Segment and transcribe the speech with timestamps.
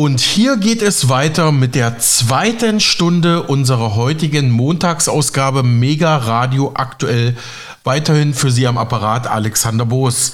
[0.00, 7.36] Und hier geht es weiter mit der zweiten Stunde unserer heutigen Montagsausgabe Mega Radio aktuell.
[7.84, 10.32] Weiterhin für Sie am Apparat Alexander Boos.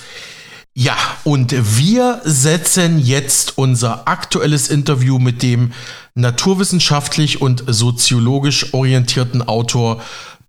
[0.73, 0.95] Ja,
[1.25, 5.73] und wir setzen jetzt unser aktuelles Interview mit dem
[6.15, 10.01] naturwissenschaftlich und soziologisch orientierten Autor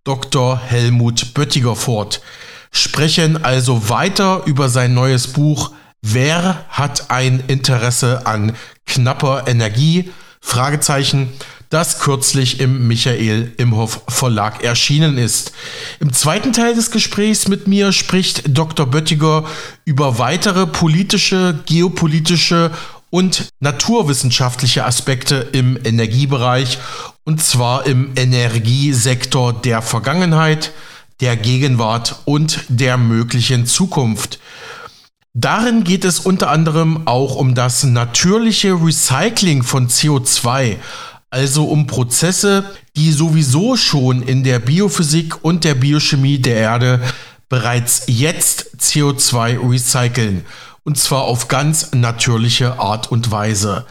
[0.03, 0.61] Dr.
[0.63, 2.21] Helmut Böttiger fort.
[2.71, 5.71] Sprechen also weiter über sein neues Buch
[6.01, 8.55] Wer hat ein Interesse an
[8.85, 10.11] knapper Energie?
[10.39, 11.29] Fragezeichen,
[11.69, 15.51] das kürzlich im Michael Imhoff Verlag erschienen ist.
[15.99, 18.85] Im zweiten Teil des Gesprächs mit mir spricht Dr.
[18.85, 19.43] Böttiger
[19.83, 22.71] über weitere politische, geopolitische
[23.09, 26.77] und naturwissenschaftliche Aspekte im Energiebereich
[27.25, 30.71] und zwar im Energiesektor der Vergangenheit,
[31.19, 34.39] der Gegenwart und der möglichen Zukunft.
[35.39, 40.77] Darin geht es unter anderem auch um das natürliche Recycling von CO2,
[41.29, 42.63] also um Prozesse,
[42.95, 47.01] die sowieso schon in der Biophysik und der Biochemie der Erde
[47.49, 50.43] bereits jetzt CO2 recyceln,
[50.83, 53.85] und zwar auf ganz natürliche Art und Weise.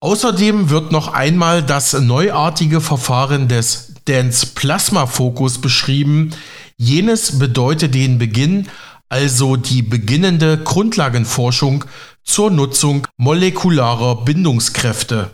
[0.00, 6.32] Außerdem wird noch einmal das neuartige Verfahren des Dance Plasma Fokus beschrieben.
[6.76, 8.66] Jenes bedeutet den Beginn
[9.12, 11.84] also die beginnende Grundlagenforschung
[12.24, 15.30] zur Nutzung molekularer Bindungskräfte.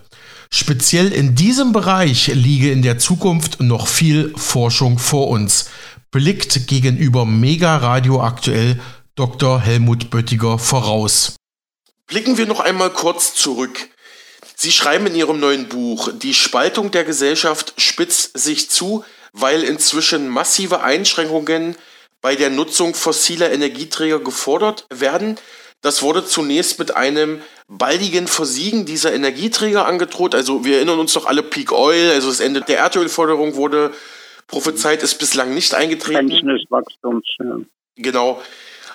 [0.51, 5.71] Speziell in diesem Bereich liege in der Zukunft noch viel Forschung vor uns,
[6.11, 8.81] blickt gegenüber Mega Radio aktuell
[9.15, 9.61] Dr.
[9.61, 11.37] Helmut Böttiger voraus.
[12.09, 13.91] Blicken wir noch einmal kurz zurück.
[14.57, 20.29] Sie schreiben in Ihrem neuen Buch, die Spaltung der Gesellschaft spitzt sich zu, weil inzwischen
[20.29, 21.77] massive Einschränkungen
[22.21, 25.39] bei der Nutzung fossiler Energieträger gefordert werden.
[25.81, 30.35] Das wurde zunächst mit einem baldigen Versiegen dieser Energieträger angedroht.
[30.35, 33.93] Also wir erinnern uns doch alle Peak Oil, also das Ende der Erdölförderung wurde
[34.49, 36.29] prophezeit, ist bislang nicht eingetreten.
[36.71, 37.59] Wachstums, ja.
[37.97, 38.43] Genau.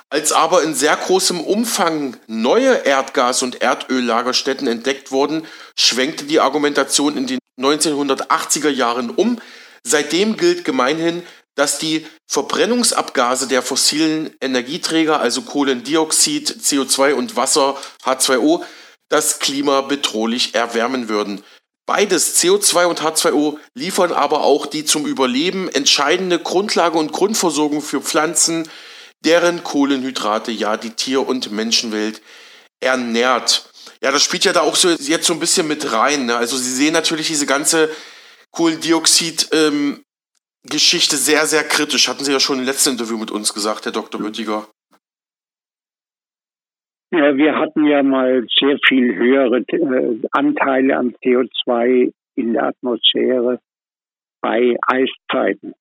[0.10, 7.18] Als aber in sehr großem Umfang neue Erdgas- und Erdöllagerstätten entdeckt wurden, schwenkte die Argumentation
[7.18, 9.40] in den 1980er Jahren um.
[9.84, 11.24] Seitdem gilt gemeinhin,
[11.56, 18.64] dass die Verbrennungsabgase der fossilen Energieträger, also Kohlendioxid, CO2 und Wasser, H2O,
[19.10, 21.44] das Klima bedrohlich erwärmen würden.
[21.86, 28.02] Beides, CO2 und H2O, liefern aber auch die zum Überleben entscheidende Grundlage und Grundversorgung für
[28.02, 28.70] Pflanzen,
[29.26, 32.22] deren Kohlenhydrate ja die Tier- und Menschenwelt
[32.80, 33.70] ernährt.
[34.02, 36.26] Ja, das spielt ja da auch so jetzt so ein bisschen mit rein.
[36.26, 36.36] Ne?
[36.36, 37.90] Also Sie sehen natürlich diese ganze
[38.52, 40.04] Kohlendioxid ähm,
[40.64, 42.08] Geschichte sehr, sehr kritisch.
[42.08, 44.22] Hatten Sie ja schon im letzten Interview mit uns gesagt, Herr Dr.
[44.22, 44.68] Böttiger.
[47.12, 53.60] Ja, wir hatten ja mal sehr viel höhere äh, Anteile an CO2 in der Atmosphäre
[54.42, 55.74] bei Eiszeiten.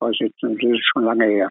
[0.00, 1.50] Das ist schon lange her.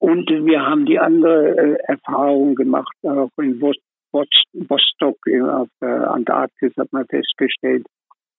[0.00, 6.92] Und wir haben die andere äh, Erfahrung gemacht, auch in Vostok auf der Antarktis hat
[6.92, 7.86] man festgestellt,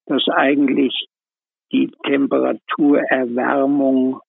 [0.05, 1.07] dass eigentlich
[1.71, 4.19] die Temperaturerwärmung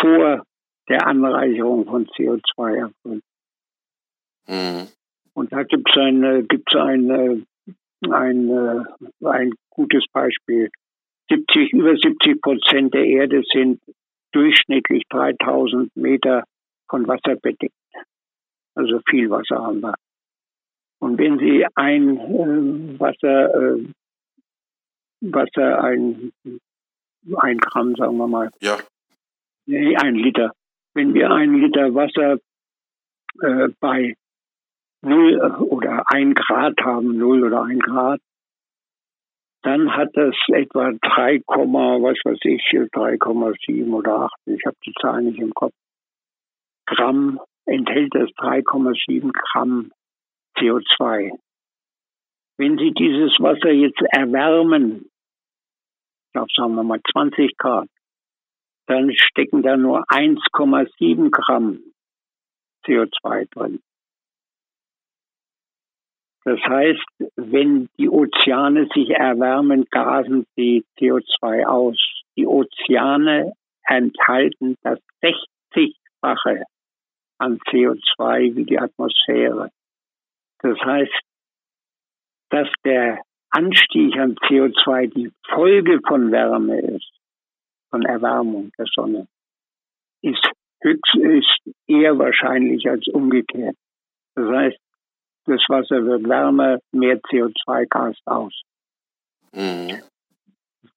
[0.00, 0.44] vor
[0.88, 3.24] der Anreicherung von CO2 erfolgt.
[4.48, 4.88] Mhm.
[5.34, 7.46] Und da gibt es ein, gibt's ein,
[8.10, 8.86] ein,
[9.24, 10.70] ein gutes Beispiel.
[11.30, 13.80] 70, über 70 Prozent der Erde sind
[14.32, 16.42] durchschnittlich 3000 Meter
[16.88, 17.72] von Wasser bedeckt.
[18.74, 19.94] Also viel Wasser haben wir.
[20.98, 23.84] Und wenn Sie ein äh, Wasser, äh,
[25.22, 26.32] Wasser, ein,
[27.36, 28.50] ein Gramm, sagen wir mal.
[28.60, 28.76] Ja.
[29.66, 30.52] Nee, ein Liter.
[30.94, 32.38] Wenn wir ein Liter Wasser
[33.40, 34.14] äh, bei
[35.02, 38.20] 0 oder 1 Grad haben, 0 oder 1 Grad,
[39.62, 45.22] dann hat das etwa 3, was weiß ich, 3,7 oder 8, ich habe die Zahl
[45.22, 45.72] nicht im Kopf,
[46.86, 49.92] Gramm, enthält das 3,7 Gramm
[50.58, 51.30] CO2.
[52.58, 55.08] Wenn Sie dieses Wasser jetzt erwärmen,
[56.36, 57.88] auf sagen wir mal 20 Grad,
[58.86, 61.80] dann stecken da nur 1,7 Gramm
[62.84, 63.80] CO2 drin.
[66.44, 67.06] Das heißt,
[67.36, 71.96] wenn die Ozeane sich erwärmen, gasen sie CO2 aus.
[72.36, 73.52] Die Ozeane
[73.84, 76.64] enthalten das 60-fache
[77.38, 79.70] an CO2 wie die Atmosphäre.
[80.60, 81.20] Das heißt,
[82.50, 83.20] dass der
[83.52, 87.12] Anstieg an CO2 die Folge von Wärme ist,
[87.90, 89.28] von Erwärmung der Sonne,
[90.22, 90.50] ist
[90.80, 93.76] höchst, ist eher wahrscheinlich als umgekehrt.
[94.34, 94.78] Das heißt,
[95.46, 98.54] das Wasser wird wärmer, mehr CO2 gast aus.
[99.52, 100.00] Mhm.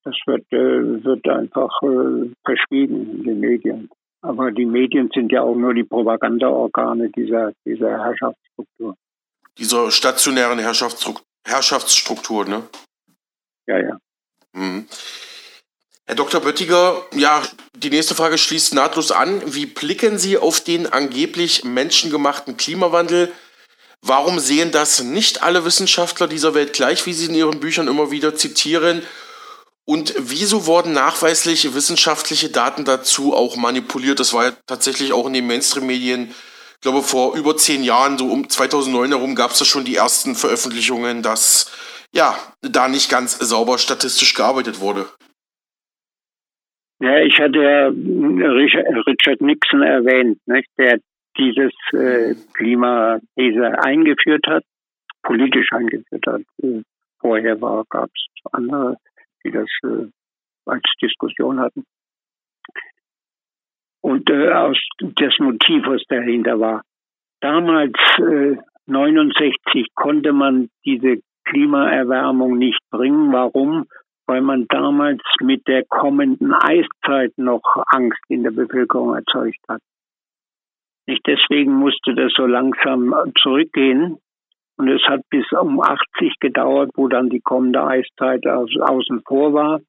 [0.04, 3.90] Das wird, äh, wird einfach äh, verschwiegen in den Medien.
[4.22, 8.96] Aber die Medien sind ja auch nur die Propagandaorgane dieser, dieser Herrschaftsstruktur.
[9.58, 12.68] Dieser stationären Herrschaftsstruktur, Herrschaftsstruktur ne?
[13.68, 13.98] Ja, ja.
[14.54, 14.88] Mhm.
[16.08, 16.40] Herr Dr.
[16.40, 17.42] Böttiger, ja,
[17.74, 19.42] die nächste Frage schließt nahtlos an.
[19.56, 23.32] Wie blicken Sie auf den angeblich menschengemachten Klimawandel?
[24.02, 28.12] Warum sehen das nicht alle Wissenschaftler dieser Welt gleich, wie Sie in Ihren Büchern immer
[28.12, 29.02] wieder zitieren?
[29.86, 34.20] Und wieso wurden nachweislich wissenschaftliche Daten dazu auch manipuliert?
[34.20, 36.36] Das war ja tatsächlich auch in den Mainstream-Medien,
[36.86, 40.36] glaube vor über zehn Jahren, so um 2009 herum, gab es da schon die ersten
[40.36, 41.72] Veröffentlichungen, dass
[42.14, 45.06] ja da nicht ganz sauber statistisch gearbeitet wurde.
[47.00, 51.00] Ja, ich hatte ja Richard Nixon erwähnt, nicht, der
[51.38, 54.64] dieses äh, Klimathese eingeführt hat,
[55.24, 56.42] politisch eingeführt hat.
[56.62, 56.84] Äh,
[57.20, 57.58] vorher
[57.90, 58.98] gab es andere,
[59.44, 60.06] die das äh,
[60.68, 61.84] als Diskussion hatten.
[64.06, 66.82] Und äh, aus das Motiv, was dahinter war.
[67.42, 68.56] Damals, äh,
[68.86, 73.34] 69, konnte man diese Klimaerwärmung nicht bringen.
[73.34, 73.88] Warum?
[74.28, 79.82] weil man damals mit der kommenden Eiszeit noch Angst in der Bevölkerung erzeugt hat.
[81.08, 84.18] Nicht deswegen musste das so langsam zurückgehen.
[84.78, 89.80] Und es hat bis um 80 gedauert, wo dann die kommende Eiszeit außen vor war.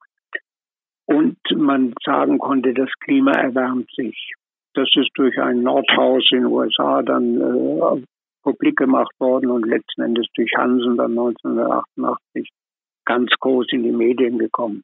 [1.07, 4.33] Und man sagen konnte, das Klima erwärmt sich.
[4.73, 8.03] Das ist durch ein Nordhaus in den USA dann äh,
[8.43, 12.49] publik gemacht worden und letzten Endes durch Hansen dann 1988
[13.05, 14.83] ganz groß in die Medien gekommen.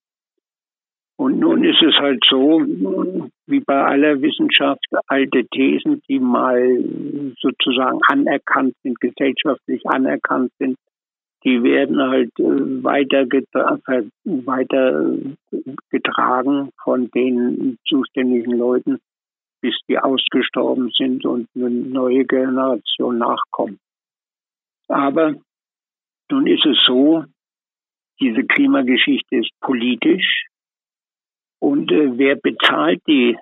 [1.18, 2.62] Und nun ist es halt so,
[3.46, 6.84] wie bei aller Wissenschaft, alte Thesen, die mal
[7.40, 10.78] sozusagen anerkannt sind, gesellschaftlich anerkannt sind,
[11.44, 13.26] die werden halt äh, weiter,
[14.24, 15.18] weiter
[15.90, 19.00] getragen von den zuständigen Leuten,
[19.62, 23.80] bis die ausgestorben sind und eine neue Generation nachkommt.
[24.88, 25.36] Aber
[26.30, 27.26] nun ist es so,
[28.20, 30.46] diese Klimageschichte ist politisch.
[31.60, 33.38] Und äh, wer bezahlt die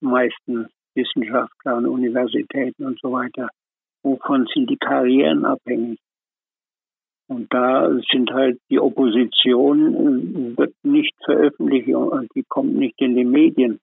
[0.00, 3.48] meisten Wissenschaftler und Universitäten und so weiter?
[4.02, 5.98] Wovon sind die Karrieren abhängig?
[7.28, 11.88] Und da sind halt die Opposition äh, wird nicht veröffentlicht,
[12.34, 13.80] die kommt nicht in die Medien.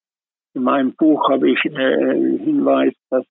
[0.55, 3.23] In meinem Buch habe ich äh, Hinweis, dass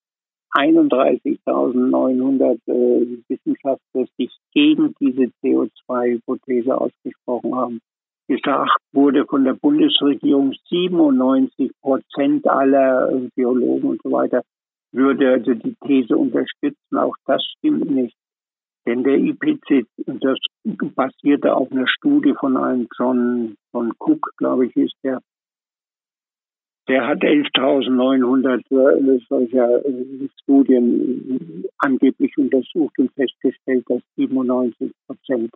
[0.52, 7.81] 31.900 äh, Wissenschaftler sich gegen diese CO2-Hypothese ausgesprochen haben.
[8.28, 14.43] Gesagt wurde von der Bundesregierung 97 Prozent aller Biologen und so weiter
[14.93, 16.96] würde also die These unterstützen.
[16.96, 18.16] Auch das stimmt nicht.
[18.87, 20.39] Denn der IPCC, das
[20.95, 25.21] basierte auf einer Studie von einem John, John Cook, glaube ich, ist der,
[26.87, 35.51] der hat 11.900 äh, solcher äh, Studien angeblich untersucht und festgestellt, dass 97 Prozent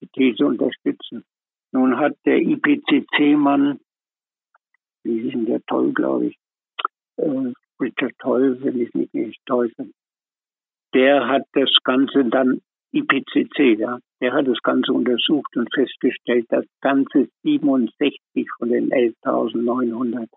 [0.00, 1.22] die These unterstützen.
[1.72, 3.78] Nun hat der IPCC-Mann,
[5.02, 6.38] wie ist denn der Toll, glaube ich,
[7.16, 9.90] äh, Richard Toll, wenn ich mich nicht täusche,
[10.94, 12.60] der hat das Ganze dann
[12.92, 20.28] IPCC, ja, der hat das Ganze untersucht und festgestellt, dass ganze 67 von den 11.900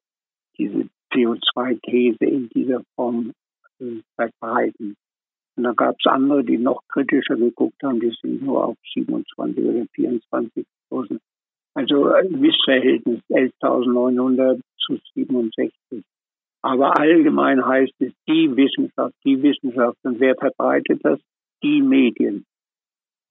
[0.57, 3.31] diese CO2-These in dieser Form
[3.79, 4.95] äh, verbreiten.
[5.55, 9.63] Und da gab es andere, die noch kritischer geguckt haben, die sind nur auf 27
[9.63, 11.19] oder 24.000.
[11.75, 16.03] Also ein äh, Missverhältnis 11.900 zu 67.
[16.61, 19.97] Aber allgemein heißt es die Wissenschaft, die Wissenschaft.
[20.03, 21.19] Und wer verbreitet das?
[21.63, 22.45] Die Medien.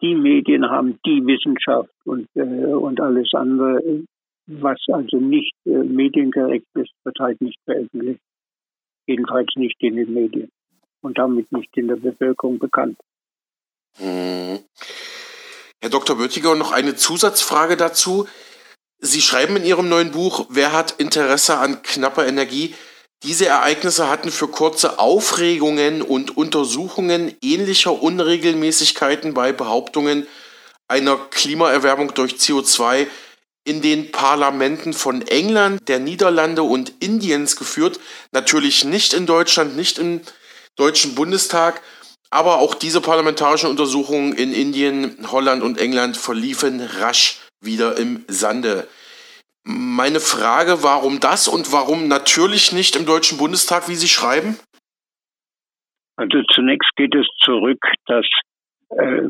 [0.01, 4.05] Die Medien haben die Wissenschaft und, äh, und alles andere
[4.47, 8.21] was also nicht äh, mediengerecht ist, wird halt nicht veröffentlicht.
[9.07, 10.51] Jedenfalls nicht in den Medien
[11.03, 12.99] und damit nicht in der Bevölkerung bekannt.
[13.99, 14.59] Hm.
[15.81, 16.17] Herr Dr.
[16.17, 18.27] Böttiger, noch eine Zusatzfrage dazu.
[18.99, 22.75] Sie schreiben in Ihrem neuen Buch, wer hat Interesse an knapper Energie?
[23.23, 30.27] Diese Ereignisse hatten für kurze Aufregungen und Untersuchungen ähnlicher Unregelmäßigkeiten bei Behauptungen
[30.89, 33.07] einer Klimaerwärmung durch CO2
[33.65, 37.99] in den Parlamenten von England, der Niederlande und Indiens geführt.
[38.31, 40.21] Natürlich nicht in Deutschland, nicht im
[40.77, 41.81] Deutschen Bundestag,
[42.31, 48.87] aber auch diese parlamentarischen Untersuchungen in Indien, Holland und England verliefen rasch wieder im Sande.
[49.69, 54.57] Meine Frage, warum das und warum natürlich nicht im Deutschen Bundestag, wie Sie schreiben?
[56.15, 58.27] Also zunächst geht es zurück, dass
[58.91, 59.29] äh,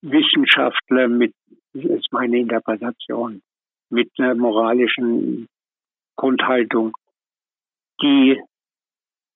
[0.00, 1.34] Wissenschaftler mit,
[1.74, 3.42] ist meine Interpretation,
[3.90, 5.46] mit einer moralischen
[6.16, 6.92] Grundhaltung,
[8.00, 8.40] die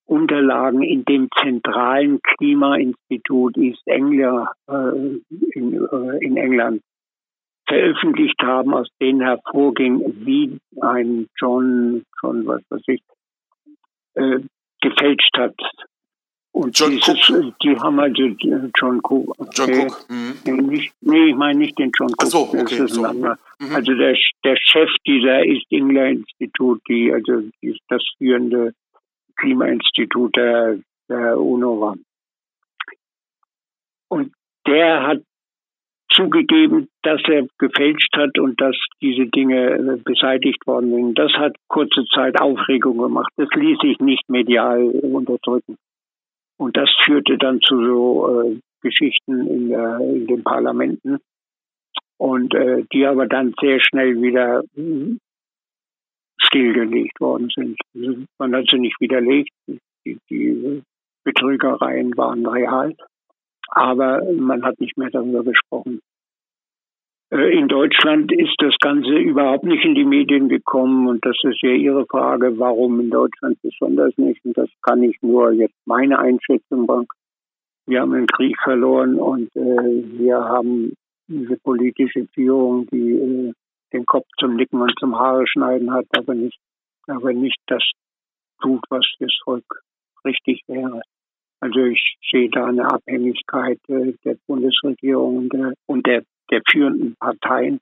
[0.07, 5.21] Unterlagen in dem zentralen Klimainstitut East Anglia äh,
[5.53, 6.81] in, äh, in England
[7.71, 13.03] veröffentlicht haben, aus denen hervorging, wie ein John, John was weiß ich,
[14.15, 14.41] äh,
[14.81, 15.55] gefälscht hat.
[16.53, 17.59] Und John dieses, Cook.
[17.61, 19.35] die haben also äh, John Cook.
[19.39, 19.51] Okay.
[19.55, 20.07] John Cook.
[20.09, 20.35] Mhm.
[20.45, 22.23] Nee, nicht, nee, ich meine nicht den John Cook.
[22.23, 22.87] Ach so, okay.
[22.89, 23.03] So.
[23.03, 23.37] Mhm.
[23.73, 28.75] Also der, der Chef dieser East Anglia Institut, die also die, das führende
[29.37, 31.97] Klimainstitut der, der UNO war.
[34.09, 34.33] Und
[34.67, 35.23] der hat
[36.11, 41.19] zugegeben, dass er gefälscht hat und dass diese Dinge äh, beseitigt worden sind.
[41.19, 43.33] Das hat kurze Zeit Aufregung gemacht.
[43.37, 45.77] Das ließ sich nicht medial unterdrücken.
[46.59, 51.19] Und das führte dann zu so äh, Geschichten in, der, in, den Parlamenten
[52.19, 55.19] und äh, die aber dann sehr schnell wieder hm,
[56.39, 57.79] stillgelegt worden sind.
[57.95, 59.51] Also man hat sie nicht widerlegt.
[60.05, 60.83] Die, die
[61.25, 62.95] Betrügereien waren real
[63.71, 66.01] aber man hat nicht mehr darüber gesprochen.
[67.31, 71.63] Äh, in Deutschland ist das Ganze überhaupt nicht in die Medien gekommen und das ist
[71.63, 74.45] ja Ihre Frage, warum in Deutschland besonders nicht.
[74.45, 77.07] Und das kann ich nur jetzt meine Einschätzung machen.
[77.87, 80.93] Wir haben einen Krieg verloren und äh, wir haben
[81.29, 83.53] diese politische Führung, die äh,
[83.93, 86.59] den Kopf zum Nicken und zum Haare schneiden hat, aber nicht,
[87.07, 87.83] aber nicht das
[88.61, 89.65] tut, was das Volk
[90.25, 91.03] richtig wäre.
[91.61, 97.17] Also ich sehe da eine Abhängigkeit äh, der Bundesregierung und der, und der, der führenden
[97.17, 97.81] Parteien.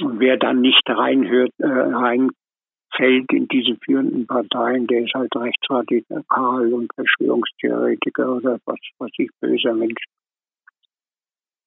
[0.00, 6.72] Und wer dann nicht reinhört, äh, reinfällt in diese führenden Parteien, der ist halt rechtsradikal
[6.72, 10.02] und Verschwörungstheoretiker oder was, was ich böser Mensch.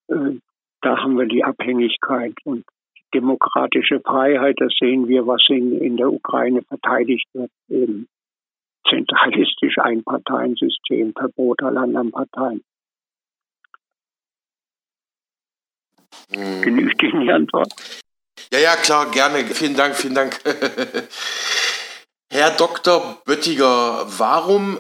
[0.10, 0.40] Äh,
[0.82, 2.66] da haben wir die Abhängigkeit und
[3.14, 8.08] demokratische Freiheit, das sehen wir, was in, in der Ukraine verteidigt wird, eben
[8.90, 12.64] zentralistisch Einparteiensystem, Verbot aller anderen Parteien.
[16.34, 16.62] Hm.
[16.62, 17.74] Genügt Ihnen die Antwort?
[18.52, 19.46] Ja, ja, klar, gerne.
[19.46, 20.40] Vielen Dank, vielen Dank.
[22.34, 23.22] Herr Dr.
[23.26, 24.80] Böttiger, warum,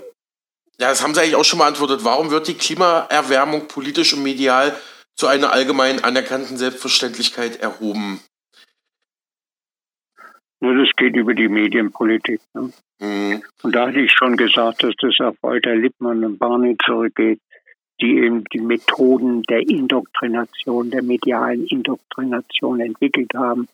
[0.79, 4.75] ja, das haben Sie eigentlich auch schon beantwortet, warum wird die Klimaerwärmung politisch und medial
[5.17, 8.21] zu einer allgemein anerkannten Selbstverständlichkeit erhoben?
[10.61, 12.39] Nur das geht über die Medienpolitik.
[12.53, 12.71] Ne?
[13.01, 13.41] Mhm.
[13.63, 17.39] Und da hatte ich schon gesagt, dass das auf Walter Lippmann und Barney zurückgeht,
[17.99, 23.67] die eben die Methoden der Indoktrination, der medialen Indoktrination entwickelt haben.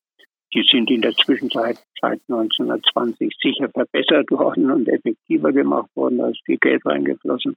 [0.54, 6.30] Die sind in der Zwischenzeit seit 1920 sicher verbessert worden und effektiver gemacht worden, da
[6.30, 7.56] ist viel Geld reingeflossen.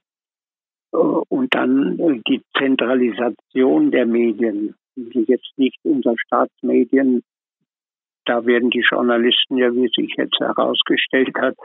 [0.91, 1.97] Und dann
[2.27, 7.23] die Zentralisation der Medien, die jetzt nicht unser Staatsmedien
[8.31, 11.55] da werden die Journalisten ja, wie sich jetzt herausgestellt hat,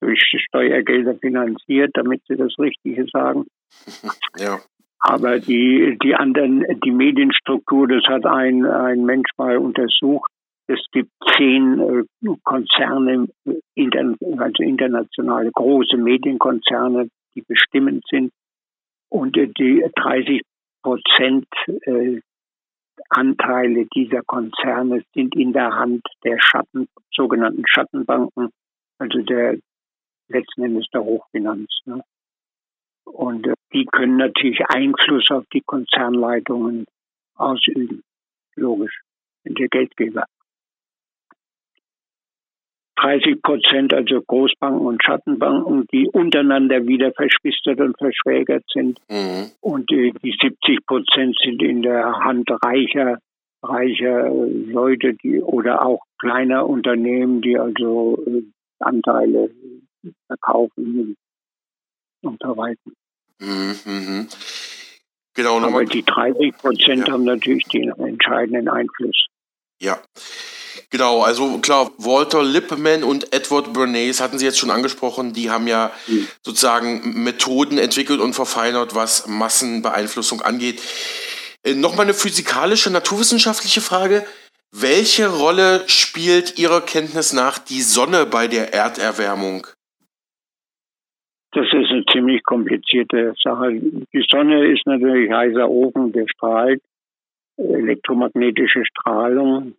[0.00, 3.46] durch Steuergelder finanziert, damit sie das Richtige sagen.
[4.38, 4.58] Ja.
[4.98, 10.30] Aber die, die anderen, die Medienstruktur, das hat ein, ein Mensch mal untersucht.
[10.66, 18.32] Es gibt zehn äh, Konzerne, also internationale große Medienkonzerne, die bestimmend sind.
[19.08, 20.42] Und äh, die 30
[20.82, 21.46] Prozent
[21.86, 22.20] äh,
[23.08, 28.50] Anteile dieser Konzerne sind in der Hand der Schatten, sogenannten Schattenbanken,
[28.98, 29.58] also der
[30.28, 31.68] letzten Endes der Hochfinanz.
[31.84, 32.02] Ne?
[33.04, 36.86] Und äh, die können natürlich Einfluss auf die Konzernleitungen
[37.34, 38.02] ausüben.
[38.56, 39.00] Logisch,
[39.44, 40.24] sind der Geldgeber.
[42.96, 48.98] 30 Prozent, also Großbanken und Schattenbanken, die untereinander wieder verschwistert und verschwägert sind.
[49.08, 49.50] Mhm.
[49.60, 53.18] Und die, die 70 Prozent sind in der Hand reicher,
[53.62, 58.42] reicher Leute, die oder auch kleiner Unternehmen, die also äh,
[58.78, 59.50] Anteile
[60.26, 61.16] verkaufen
[62.22, 62.94] und verwalten.
[63.40, 63.74] Mhm.
[63.84, 64.28] mhm.
[65.34, 65.60] Genau.
[65.60, 67.12] Aber die 30 Prozent ja.
[67.12, 69.26] haben natürlich den entscheidenden Einfluss.
[69.78, 69.98] Ja.
[70.90, 75.66] Genau, also klar, Walter Lippmann und Edward Bernays hatten Sie jetzt schon angesprochen, die haben
[75.66, 76.28] ja mhm.
[76.42, 80.80] sozusagen Methoden entwickelt und verfeinert, was Massenbeeinflussung angeht.
[81.64, 84.24] Äh, Nochmal eine physikalische, naturwissenschaftliche Frage.
[84.72, 89.66] Welche Rolle spielt Ihrer Kenntnis nach die Sonne bei der Erderwärmung?
[91.52, 93.72] Das ist eine ziemlich komplizierte Sache.
[93.72, 96.82] Die Sonne ist natürlich heißer Ofen, der strahlt
[97.56, 99.74] elektromagnetische Strahlung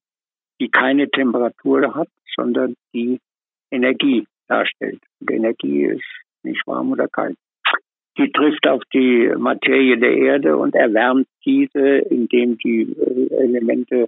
[0.59, 3.19] die keine Temperatur hat, sondern die
[3.71, 5.01] Energie darstellt.
[5.19, 6.05] Und Energie ist
[6.43, 7.37] nicht warm oder kalt.
[8.17, 14.07] die trifft auf die Materie der Erde und erwärmt diese, indem die äh, Elemente,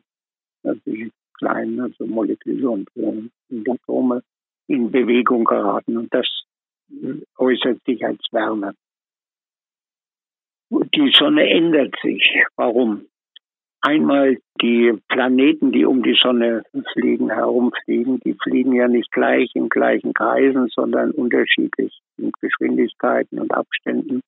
[0.64, 4.24] also die kleinen, also Moleküle und äh, Atome,
[4.68, 5.98] in Bewegung geraten.
[5.98, 6.28] Und das
[6.92, 8.74] äh, äußert sich als Wärme.
[10.72, 12.24] Die Sonne ändert sich.
[12.56, 13.06] Warum?
[13.82, 19.70] Einmal die Planeten, die um die Sonne fliegen, herumfliegen, die fliegen ja nicht gleich in
[19.70, 24.22] gleichen Kreisen, sondern unterschiedlich in Geschwindigkeiten und Abständen.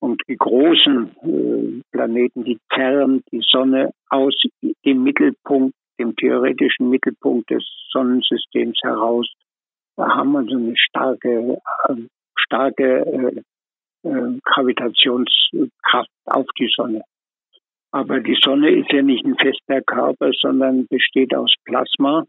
[0.00, 4.34] Und die großen äh, Planeten, die zerren die Sonne aus
[4.84, 7.62] dem Mittelpunkt, dem theoretischen Mittelpunkt des
[7.92, 9.30] Sonnensystems heraus.
[9.96, 11.94] Da haben wir so eine starke, äh,
[12.36, 13.42] starke
[14.04, 17.02] äh, äh Gravitationskraft auf die Sonne.
[17.92, 22.24] Aber die Sonne ist ja nicht ein fester Körper, sondern besteht aus Plasma.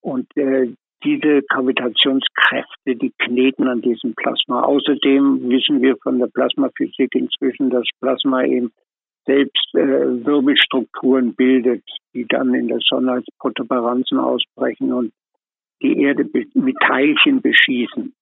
[0.00, 0.72] Und äh,
[1.04, 4.62] diese Gravitationskräfte, die kneten an diesem Plasma.
[4.62, 8.70] Außerdem wissen wir von der Plasmaphysik inzwischen, dass Plasma eben
[9.26, 11.82] selbst äh, Wirbelstrukturen bildet,
[12.14, 15.12] die dann in der Sonne als Protuberanzen ausbrechen und
[15.82, 16.24] die Erde
[16.54, 18.14] mit Teilchen beschießen.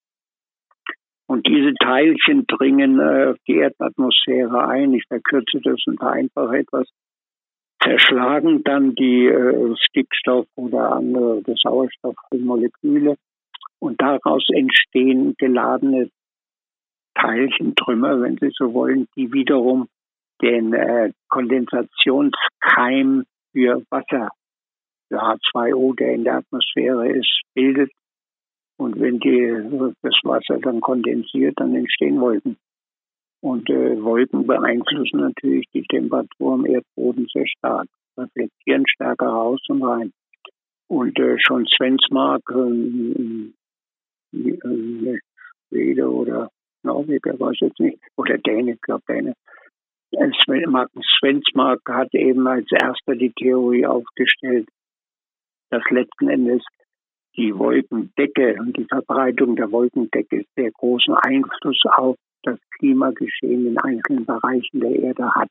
[1.27, 4.93] Und diese Teilchen dringen äh, auf die Erdatmosphäre ein.
[4.93, 6.89] Ich verkürze das und vereinfache etwas.
[7.83, 13.17] Zerschlagen dann die äh, Stickstoff oder andere Sauerstoffmoleküle
[13.79, 16.09] und daraus entstehen geladene
[17.15, 19.89] Teilchentrümmer, wenn Sie so wollen, die wiederum
[20.43, 24.31] den äh, Kondensationskeim für Wasser,
[25.09, 27.93] für H2O, der in der Atmosphäre ist, bildet
[28.77, 32.57] und wenn die, das Wasser dann kondensiert, dann entstehen Wolken.
[33.41, 39.83] Und äh, Wolken beeinflussen natürlich die Temperatur am Erdboden sehr stark, reflektieren stärker raus und
[39.83, 40.13] rein.
[40.89, 43.53] Und äh, schon Svensmark, äh,
[44.33, 45.19] äh,
[45.69, 46.51] Schwede oder
[46.83, 49.35] Norweger, weiß jetzt nicht, oder Däne, ich glaube Däne.
[50.67, 54.69] Magnus Svensmark hat eben als erster die Theorie aufgestellt,
[55.71, 56.63] dass letzten Endes
[57.37, 64.27] die Wolkendecke und die Verbreitung der Wolkendecke sehr großen Einfluss auf das Klimageschehen in einzelnen
[64.27, 65.49] Bereichen der Erde hat.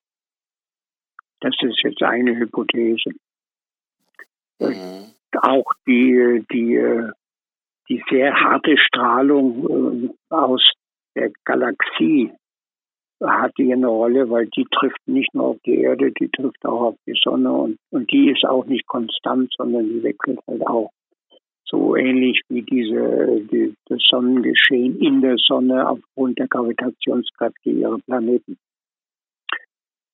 [1.41, 3.11] Das ist jetzt eine Hypothese.
[4.59, 5.13] Mhm.
[5.41, 7.09] Auch die, die,
[7.89, 10.71] die sehr harte Strahlung äh, aus
[11.15, 12.31] der Galaxie
[13.21, 16.81] hat hier eine Rolle, weil die trifft nicht nur auf die Erde, die trifft auch
[16.81, 20.91] auf die Sonne und, und die ist auch nicht konstant, sondern die wechselt halt auch
[21.73, 28.57] so ähnlich wie diese, die, das Sonnengeschehen in der Sonne aufgrund der Gravitationskräfte ihrer Planeten.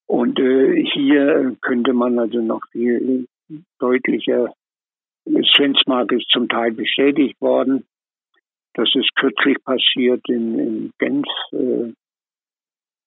[0.08, 3.28] Und äh, hier könnte man also noch viel
[3.80, 4.54] deutlicher,
[5.54, 7.86] Svensmark ist zum Teil bestätigt worden.
[8.74, 11.92] Das ist kürzlich passiert in, in Genf, äh,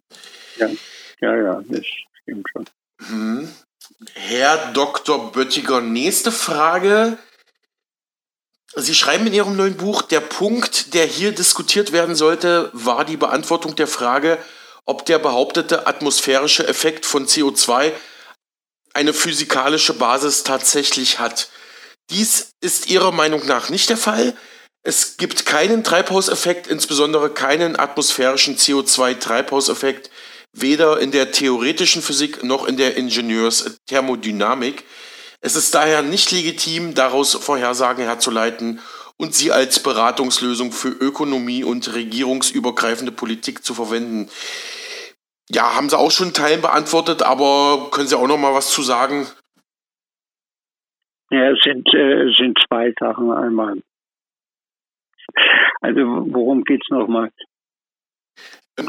[0.58, 0.70] Ja,
[1.22, 1.86] ja, ja, das
[2.22, 2.66] stimmt schon.
[3.08, 3.50] Hm.
[4.14, 5.32] Herr Dr.
[5.32, 7.18] Böttiger, nächste Frage.
[8.76, 13.18] Sie schreiben in Ihrem neuen Buch, der Punkt, der hier diskutiert werden sollte, war die
[13.18, 14.38] Beantwortung der Frage,
[14.86, 17.92] ob der behauptete atmosphärische Effekt von CO2
[18.94, 21.50] eine physikalische Basis tatsächlich hat.
[22.10, 24.36] Dies ist Ihrer Meinung nach nicht der Fall.
[24.84, 30.10] Es gibt keinen Treibhauseffekt, insbesondere keinen atmosphärischen CO2-Treibhauseffekt,
[30.54, 34.84] weder in der theoretischen Physik noch in der Ingenieursthermodynamik.
[35.42, 38.80] Es ist daher nicht legitim, daraus Vorhersagen herzuleiten
[39.18, 44.30] und sie als Beratungslösung für Ökonomie und regierungsübergreifende Politik zu verwenden.
[45.50, 48.84] Ja, haben Sie auch schon Teilen beantwortet, aber können Sie auch noch mal was zu
[48.84, 49.28] sagen?
[51.32, 53.82] Ja, es sind, äh, sind zwei Sachen einmal.
[55.82, 57.32] Also worum geht es nochmal?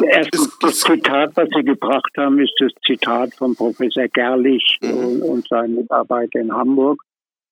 [0.02, 4.90] Erst das Zitat, was Sie gebracht haben, ist das Zitat von Professor Gerlich mhm.
[4.90, 7.02] und, und seinem Mitarbeiter in Hamburg.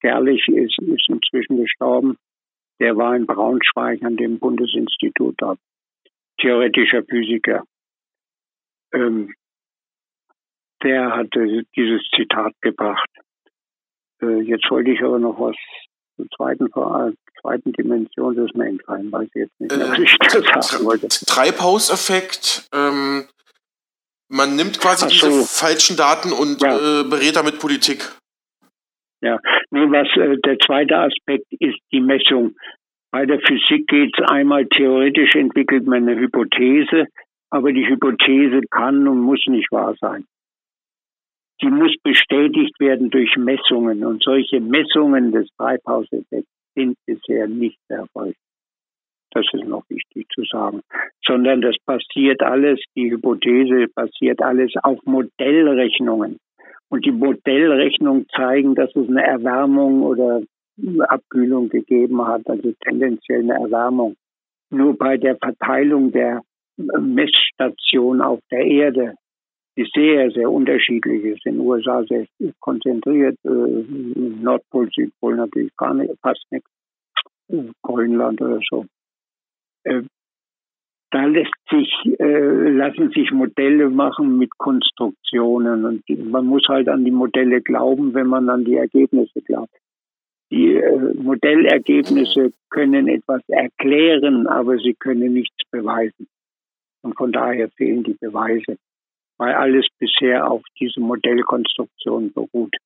[0.01, 2.17] Gerlich ist, ist inzwischen gestorben.
[2.81, 5.59] Der war in Braunschweig an dem Bundesinstitut dort.
[6.41, 7.65] Theoretischer Physiker.
[8.93, 9.35] Ähm,
[10.83, 13.11] der hatte dieses Zitat gebracht.
[14.23, 15.57] Äh, jetzt wollte ich aber noch was
[16.37, 20.63] zweiten, äh, zweiten Dimension des mir entfallen, weiß ich jetzt nicht mehr, was ich da
[20.63, 21.09] sagen wollte.
[21.09, 23.25] Treibhauseffekt, ähm,
[24.29, 25.27] man nimmt quasi so.
[25.27, 27.01] diese falschen Daten und ja.
[27.01, 28.05] äh, berät damit Politik.
[29.21, 32.55] Ja, nee, was äh, der zweite Aspekt ist die Messung.
[33.11, 37.07] Bei der Physik geht es einmal theoretisch entwickelt man eine Hypothese,
[37.51, 40.25] aber die Hypothese kann und muss nicht wahr sein
[41.61, 44.05] die muss bestätigt werden durch Messungen.
[44.05, 48.39] Und solche Messungen des Treibhauseffekts sind bisher nicht erfolgt.
[49.33, 50.83] Das ist noch wichtig zu sagen.
[51.27, 56.39] Sondern das passiert alles, die Hypothese basiert alles auf Modellrechnungen.
[56.89, 60.43] Und die Modellrechnungen zeigen, dass es eine Erwärmung oder
[61.09, 64.17] Abkühlung gegeben hat, also tendenziell eine Erwärmung.
[64.71, 66.43] Nur bei der Verteilung der
[66.77, 69.15] Messstation auf der Erde
[69.79, 71.47] die sehr, sehr unterschiedlich ist.
[71.47, 72.27] In den USA sehr
[72.59, 76.69] konzentriert, äh, Nordpol, Südpol natürlich gar nicht, fast nichts,
[77.83, 78.87] Grönland oder so.
[79.85, 80.03] Äh,
[81.13, 87.05] da lässt sich, äh, lassen sich Modelle machen mit Konstruktionen und man muss halt an
[87.05, 89.73] die Modelle glauben, wenn man an die Ergebnisse glaubt.
[90.51, 96.27] Die äh, Modellergebnisse können etwas erklären, aber sie können nichts beweisen.
[97.03, 98.77] Und von daher fehlen die Beweise
[99.39, 102.77] weil alles bisher auf diese Modellkonstruktion beruht.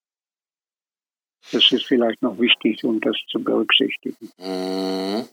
[1.50, 4.30] Das ist vielleicht noch wichtig, um das zu berücksichtigen.
[4.38, 5.28] Mhm.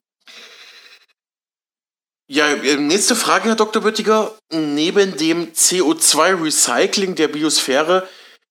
[2.32, 3.82] Ja, äh, nächste Frage, Herr Dr.
[3.82, 4.38] Böttiger.
[4.51, 8.08] Neben dem CO2-Recycling der Biosphäre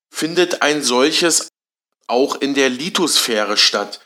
[0.09, 1.49] findet ein solches
[2.07, 4.01] auch in der Lithosphäre statt.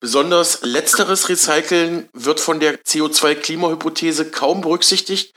[0.00, 5.32] Besonders letzteres Recyceln wird von der CO2-Klimahypothese kaum berücksichtigt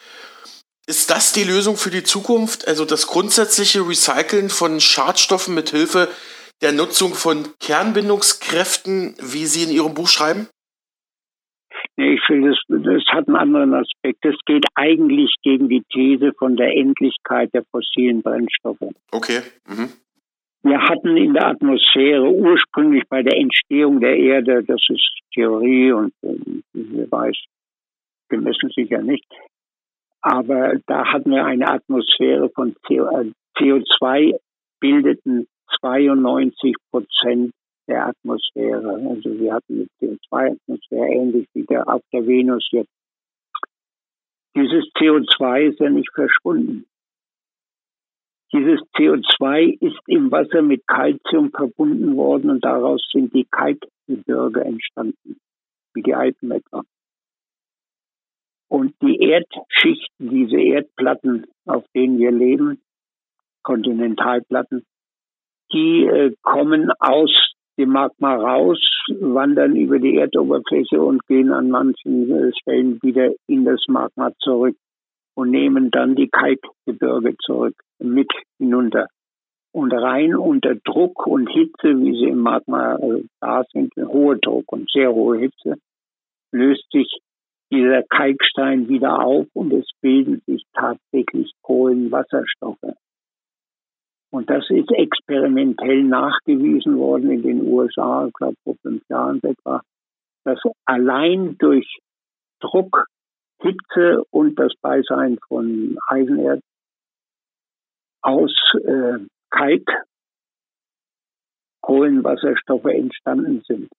[0.87, 2.67] ist das die Lösung für die Zukunft?
[2.67, 6.07] Also das grundsätzliche Recyceln von Schadstoffen mit Hilfe
[6.61, 10.47] der Nutzung von Kernbindungskräften, wie Sie in Ihrem Buch schreiben?
[11.97, 14.25] Nee, ich finde, das, das hat einen anderen Aspekt.
[14.25, 18.93] Es geht eigentlich gegen die These von der Endlichkeit der fossilen Brennstoffe.
[19.11, 19.41] Okay.
[19.67, 19.89] Mhm.
[20.63, 26.13] Wir hatten in der Atmosphäre ursprünglich bei der Entstehung der Erde, das ist Theorie und
[26.73, 27.37] wer weiß,
[28.29, 29.25] gemessen sicher nicht,
[30.27, 34.39] aber da hatten wir eine Atmosphäre von CO2 äh,
[34.81, 35.47] bildeten
[35.79, 37.53] 92 Prozent
[37.87, 38.95] der Atmosphäre.
[39.09, 42.91] Also wir hatten eine CO2-Atmosphäre ähnlich wie der auf der Venus jetzt.
[44.53, 46.85] Dieses CO2 ist ja nicht verschwunden.
[48.51, 55.37] Dieses CO2 ist im Wasser mit Calcium verbunden worden und daraus sind die Kalkgebirge entstanden,
[55.93, 56.83] wie die Alpen etwa.
[58.69, 62.81] Und die Erdschichten, diese Erdplatten, auf denen wir leben,
[63.63, 64.85] Kontinentalplatten,
[65.71, 67.31] die äh, kommen aus
[67.77, 68.79] dem Magma raus,
[69.19, 74.75] wandern über die Erdoberfläche und gehen an manchen äh, Stellen wieder in das Magma zurück
[75.35, 79.07] und nehmen dann die Kalkgebirge zurück mit hinunter.
[79.71, 84.71] Und rein unter Druck und Hitze, wie sie im Magma äh, da sind, hohe Druck
[84.71, 85.75] und sehr hohe Hitze,
[86.51, 87.19] löst sich
[87.71, 92.95] dieser Kalkstein wieder auf und es bilden sich tatsächlich Kohlenwasserstoffe.
[94.31, 99.81] Und das ist experimentell nachgewiesen worden in den USA, ich glaube vor fünf Jahren etwa,
[100.43, 101.99] dass allein durch
[102.59, 103.05] Druck,
[103.61, 106.61] Hitze und das Beisein von Eisenerz
[108.21, 108.53] aus
[108.83, 109.89] äh, Kalk
[111.81, 113.89] Kohlenwasserstoffe entstanden sind.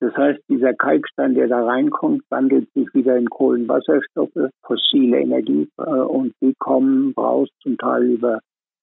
[0.00, 5.82] Das heißt, dieser Kalkstein, der da reinkommt, wandelt sich wieder in Kohlenwasserstoffe, fossile Energie äh,
[5.82, 8.40] und die kommen raus zum Teil über,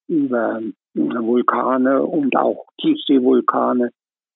[0.08, 0.62] über
[0.95, 3.91] Vulkane und auch Tiefseevulkane,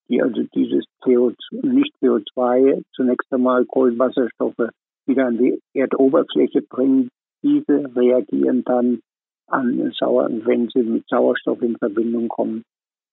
[0.08, 1.36] die also dieses CO2,
[1.66, 4.70] nicht CO2, zunächst einmal Kohlenwasserstoffe
[5.08, 7.10] wieder an die Erdoberfläche bringen.
[7.42, 9.00] Diese reagieren dann
[9.48, 12.64] an Sauer, wenn sie mit Sauerstoff in Verbindung kommen,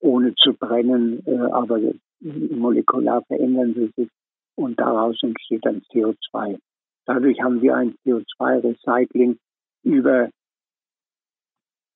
[0.05, 1.81] ohne zu brennen, äh, aber
[2.21, 4.11] molekular verändern sie sich
[4.55, 6.59] und daraus entsteht dann CO2.
[7.07, 9.39] Dadurch haben wir ein CO2-Recycling
[9.83, 10.31] über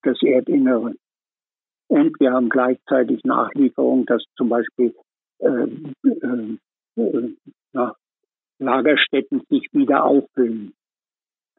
[0.03, 0.95] das Erdinnere.
[1.89, 4.95] Und wir haben gleichzeitig Nachlieferung, dass zum Beispiel
[5.39, 5.67] äh,
[6.05, 6.57] äh,
[6.97, 7.91] äh,
[8.59, 10.75] Lagerstätten sich wieder auffüllen.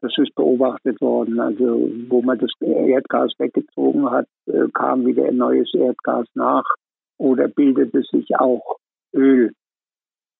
[0.00, 1.40] Das ist beobachtet worden.
[1.40, 6.64] Also wo man das Erdgas weggezogen hat, äh, kam wieder ein neues Erdgas nach
[7.18, 8.76] oder bildete sich auch
[9.14, 9.52] Öl.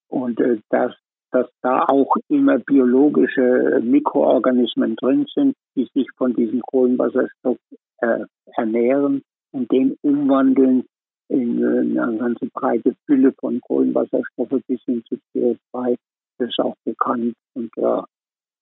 [0.09, 0.94] Und äh, dass,
[1.31, 7.59] dass da auch immer biologische Mikroorganismen drin sind, die sich von diesem Kohlenwasserstoff
[7.99, 8.25] äh,
[8.57, 10.85] ernähren und den umwandeln
[11.29, 15.96] in eine ganze breite Fülle von Kohlenwasserstoffe bis hin zu CO2.
[16.38, 18.05] Das ist auch bekannt und ja,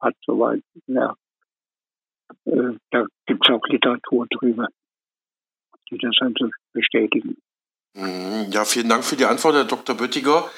[0.00, 1.14] hat soweit, ja,
[2.44, 4.68] äh, da gibt es auch Literatur drüber,
[5.90, 7.36] die das also bestätigen.
[7.94, 8.50] Mhm.
[8.50, 9.96] Ja, vielen Dank für die Antwort, Herr Dr.
[9.96, 10.50] Böttiger.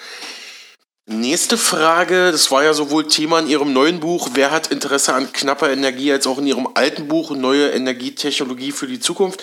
[1.06, 5.32] Nächste Frage, das war ja sowohl Thema in Ihrem neuen Buch, wer hat Interesse an
[5.32, 9.42] knapper Energie, als auch in Ihrem alten Buch Neue Energietechnologie für die Zukunft.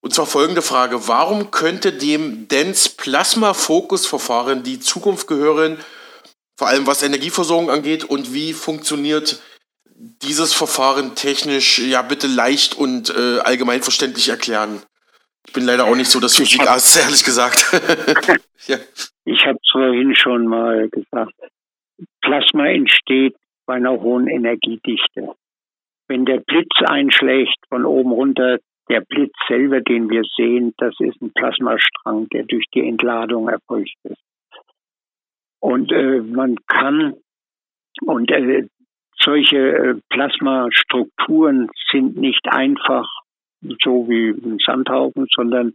[0.00, 5.78] Und zwar folgende Frage, warum könnte dem Dense Plasma Focus Verfahren die Zukunft gehören,
[6.56, 9.42] vor allem was Energieversorgung angeht und wie funktioniert
[10.22, 14.82] dieses Verfahren technisch, ja bitte leicht und äh, allgemein verständlich erklären?
[15.46, 17.72] Ich bin leider auch nicht so das Physikass, ehrlich gesagt.
[18.66, 18.78] ja.
[19.24, 21.32] Ich habe es vorhin schon mal gesagt.
[22.20, 25.34] Plasma entsteht bei einer hohen Energiedichte.
[26.08, 31.20] Wenn der Blitz einschlägt von oben runter, der Blitz selber, den wir sehen, das ist
[31.20, 34.20] ein Plasmastrang, der durch die Entladung erfolgt ist.
[35.66, 37.14] Und äh, man kann,
[38.02, 38.68] und äh,
[39.20, 43.04] solche äh, Plasmastrukturen sind nicht einfach
[43.82, 45.74] so wie ein Sandhaufen, sondern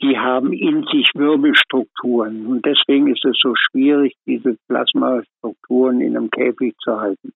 [0.00, 2.46] die haben in sich Wirbelstrukturen.
[2.46, 7.34] Und deswegen ist es so schwierig, diese Plasmastrukturen in einem Käfig zu halten,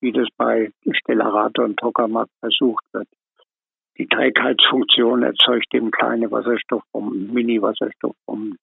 [0.00, 3.08] wie das bei Stellarator und Tokamak versucht wird.
[3.98, 8.58] Die Trägheitsfunktion erzeugt eben kleine Wasserstoffbomben, Mini-Wasserstoffbomben.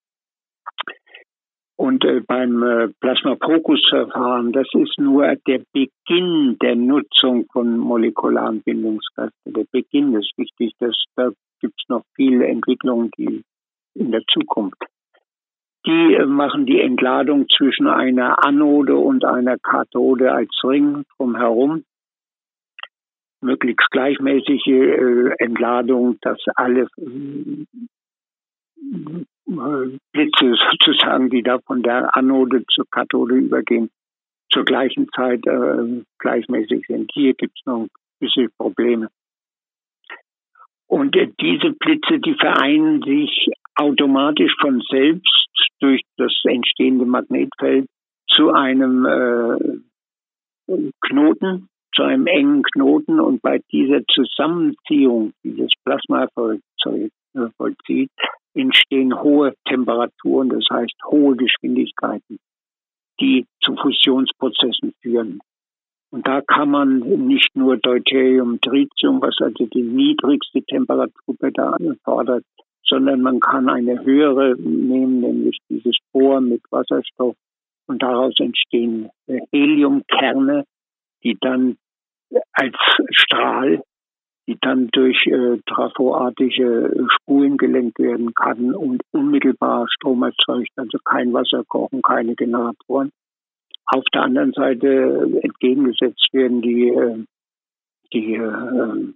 [1.78, 9.52] Und äh, beim äh, Plasma-Focus-Verfahren, das ist nur der Beginn der Nutzung von molekularen Bindungskräften.
[9.52, 10.72] Der Beginn ist wichtig.
[10.80, 13.44] Das, da gibt es noch viele Entwicklungen, die
[13.94, 14.82] in der Zukunft.
[15.86, 21.84] Die äh, machen die Entladung zwischen einer Anode und einer Kathode als Ring drumherum.
[23.40, 26.88] Möglichst gleichmäßige äh, Entladung, dass alle
[29.48, 33.90] Blitze sozusagen, die da von der Anode zur Kathode übergehen,
[34.52, 37.10] zur gleichen Zeit äh, gleichmäßig sind.
[37.14, 37.88] Hier gibt es noch ein
[38.20, 39.08] bisschen Probleme.
[40.86, 45.48] Und äh, diese Blitze, die vereinen sich automatisch von selbst
[45.80, 47.86] durch das entstehende Magnetfeld
[48.30, 53.20] zu einem äh, Knoten, zu einem engen Knoten.
[53.20, 58.10] Und bei dieser Zusammenziehung dieses Plasma vollzieht,
[58.54, 62.38] entstehen hohe Temperaturen, das heißt hohe Geschwindigkeiten,
[63.20, 65.40] die zu Fusionsprozessen führen.
[66.10, 71.36] Und da kann man nicht nur Deuterium, Tritium, was also die niedrigste Temperatur
[72.02, 72.44] fordert,
[72.84, 77.36] sondern man kann eine höhere nehmen, nämlich dieses Bohr mit Wasserstoff.
[77.86, 79.10] Und daraus entstehen
[79.52, 80.64] Heliumkerne,
[81.22, 81.76] die dann
[82.52, 82.76] als
[83.10, 83.82] Strahl
[84.48, 91.34] die dann durch äh, trafoartige Spulen gelenkt werden kann und unmittelbar Strom erzeugt, also kein
[91.34, 93.12] Wasser kochen, keine Generatoren.
[93.84, 97.24] Auf der anderen Seite entgegengesetzt werden die, äh,
[98.14, 99.12] die äh,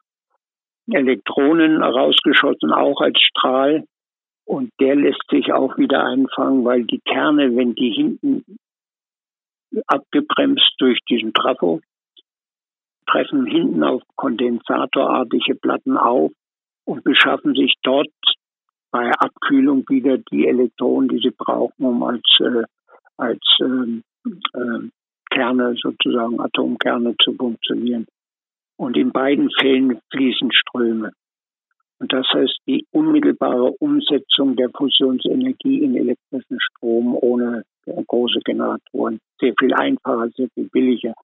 [0.95, 3.85] Elektronen rausgeschossen, auch als Strahl.
[4.45, 8.45] Und der lässt sich auch wieder einfangen, weil die Kerne, wenn die hinten
[9.87, 11.81] abgebremst durch diesen Trafo,
[13.07, 16.33] treffen hinten auf kondensatorartige Platten auf
[16.85, 18.09] und beschaffen sich dort
[18.91, 22.65] bei Abkühlung wieder die Elektronen, die sie brauchen, um als, äh,
[23.17, 24.89] als ähm, äh,
[25.31, 28.07] Kerne sozusagen, Atomkerne zu funktionieren.
[28.77, 31.13] Und in beiden Fällen fließen Ströme.
[31.99, 39.21] Und das heißt, die unmittelbare Umsetzung der Fusionsenergie in elektrischen Strom ohne große Generatoren.
[39.41, 41.15] Sehr viel einfacher, sehr viel billiger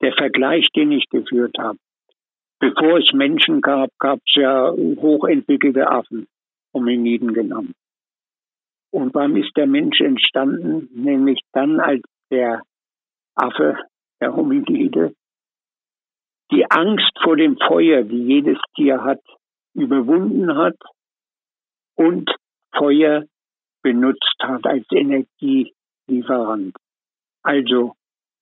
[0.00, 1.78] der Vergleich, den ich geführt habe.
[2.60, 6.26] Bevor es Menschen gab, gab es ja hochentwickelte Affen,
[6.74, 7.74] Hominiden genommen.
[8.90, 10.88] Und wann ist der Mensch entstanden?
[10.92, 12.62] Nämlich dann, als der
[13.34, 13.78] Affe,
[14.20, 15.14] der Hominide,
[16.50, 19.20] die Angst vor dem Feuer, die jedes Tier hat,
[19.74, 20.76] überwunden hat
[21.94, 22.30] und
[22.76, 23.24] Feuer
[23.82, 26.74] benutzt hat als Energielieferant.
[27.42, 27.94] Also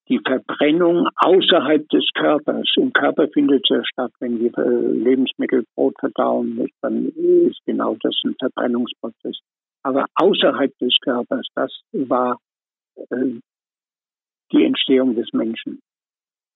[0.09, 2.69] die Verbrennung außerhalb des Körpers.
[2.77, 7.97] Im Körper findet es ja statt, wenn wir äh, Lebensmittel, Brot verdauen, dann ist genau
[8.01, 9.39] das ein Verbrennungsprozess.
[9.83, 12.39] Aber außerhalb des Körpers, das war
[12.97, 13.41] äh,
[14.53, 15.81] die Entstehung des Menschen.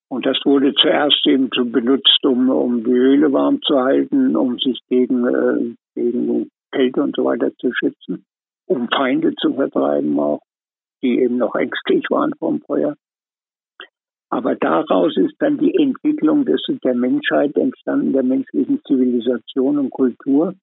[0.09, 4.59] Und das wurde zuerst eben so benutzt, um, um die Höhle warm zu halten, um
[4.59, 8.25] sich gegen, äh, gegen Kälte und so weiter zu schützen,
[8.67, 10.41] um Feinde zu vertreiben auch,
[11.03, 12.97] die eben noch ängstlich waren vom Feuer.
[14.31, 20.55] Aber daraus ist dann die Entwicklung des, der Menschheit entstanden, der menschlichen Zivilisation und Kultur,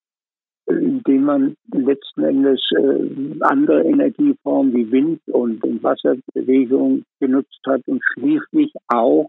[0.68, 8.74] indem man letzten Endes äh, andere Energieformen wie Wind und, Wasserbewegung genutzt hat und schließlich
[8.88, 9.28] auch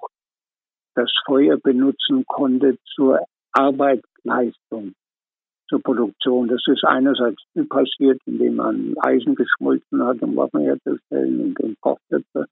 [0.95, 3.21] das Feuer benutzen konnte zur
[3.53, 4.95] Arbeitsleistung,
[5.69, 6.49] zur Produktion.
[6.49, 12.47] Das ist einerseits passiert, indem man Eisen geschmolzen hat, um Waffen herzustellen und, und Kochtöpfe.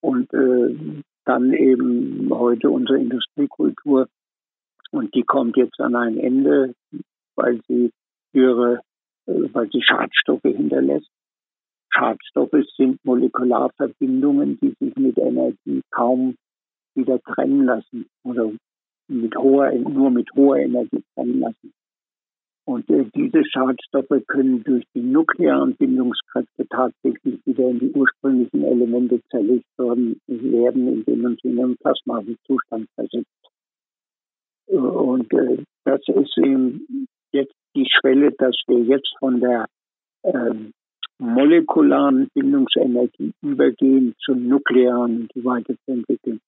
[0.00, 4.08] Und äh, dann eben heute unsere Industriekultur.
[4.90, 6.74] Und die kommt jetzt an ein Ende
[7.36, 7.90] weil sie
[8.32, 8.80] ihre,
[9.26, 11.08] äh, weil sie Schadstoffe hinterlässt.
[11.90, 16.36] Schadstoffe sind Molekularverbindungen, die sich mit Energie kaum
[16.94, 18.50] wieder trennen lassen oder
[19.08, 21.72] mit hoher, nur mit hoher Energie trennen lassen.
[22.66, 29.20] Und äh, diese Schadstoffe können durch die nuklearen Bindungskräfte tatsächlich wieder in die ursprünglichen Elemente
[29.30, 33.28] zerlegt werden, indem man sie in einen plasmalen Zustand versetzt.
[34.66, 39.66] Und äh, das ist eben jetzt die Schwelle, dass wir jetzt von der
[40.22, 40.72] ähm,
[41.18, 46.40] molekularen Bindungsenergie übergehen zur nuklearen, die weiterzuentwickeln.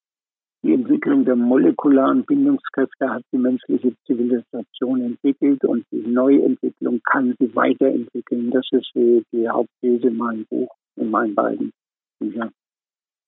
[1.27, 8.51] Der molekularen Bindungskräfte hat die menschliche Zivilisation entwickelt und die Neuentwicklung kann sie weiterentwickeln.
[8.53, 11.73] Das ist die, Hauptthese in meinem Buch, in meinen beiden
[12.21, 12.53] Büchern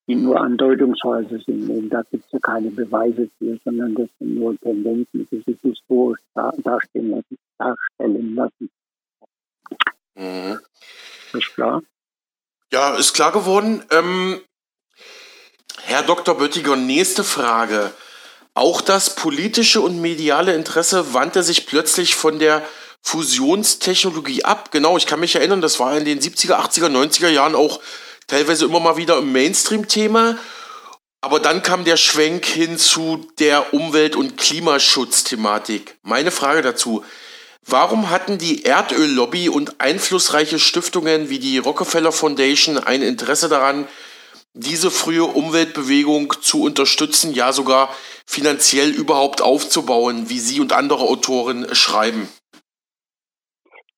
[0.08, 1.68] die nur andeutungsweise sind.
[1.68, 5.60] Und da gibt es ja keine Beweise für, sondern das sind nur Tendenzen, die sich
[5.60, 8.70] historisch da, darstellen lassen, darstellen lassen.
[10.14, 10.58] Mhm.
[11.34, 11.82] Ist klar?
[12.72, 13.82] Ja, ist klar geworden.
[13.90, 14.40] Ähm,
[15.84, 16.36] Herr Dr.
[16.36, 17.92] Böttiger, nächste Frage.
[18.54, 22.66] Auch das politische und mediale Interesse wandte sich plötzlich von der
[23.02, 24.70] Fusionstechnologie ab.
[24.70, 27.80] Genau, ich kann mich erinnern, das war in den 70er, 80er, 90er Jahren auch
[28.26, 30.36] teilweise immer mal wieder im Mainstream-Thema.
[31.20, 35.96] Aber dann kam der Schwenk hin zu der Umwelt- und Klimaschutzthematik.
[36.02, 37.04] Meine Frage dazu.
[37.66, 43.86] Warum hatten die Erdöllobby und einflussreiche Stiftungen wie die Rockefeller Foundation ein Interesse daran,
[44.54, 47.90] diese frühe Umweltbewegung zu unterstützen, ja sogar
[48.26, 52.28] finanziell überhaupt aufzubauen, wie Sie und andere Autoren schreiben?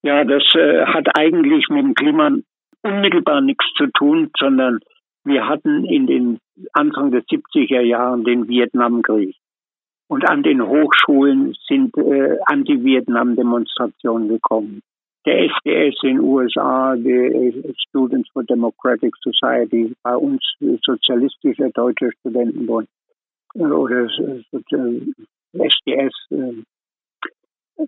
[0.03, 2.31] Ja, das äh, hat eigentlich mit dem Klima
[2.83, 4.81] unmittelbar nichts zu tun, sondern
[5.25, 6.39] wir hatten in den
[6.73, 9.37] Anfang der 70er Jahren den Vietnamkrieg.
[10.09, 14.81] Und an den Hochschulen sind äh, Anti-Vietnam-Demonstrationen gekommen.
[15.27, 17.53] Der SDS in den USA, der
[17.89, 20.43] Students for Democratic Society, bei uns
[20.83, 22.89] sozialistischer deutscher Studentenbund
[23.55, 24.09] äh, oder
[25.53, 27.85] SDS, äh,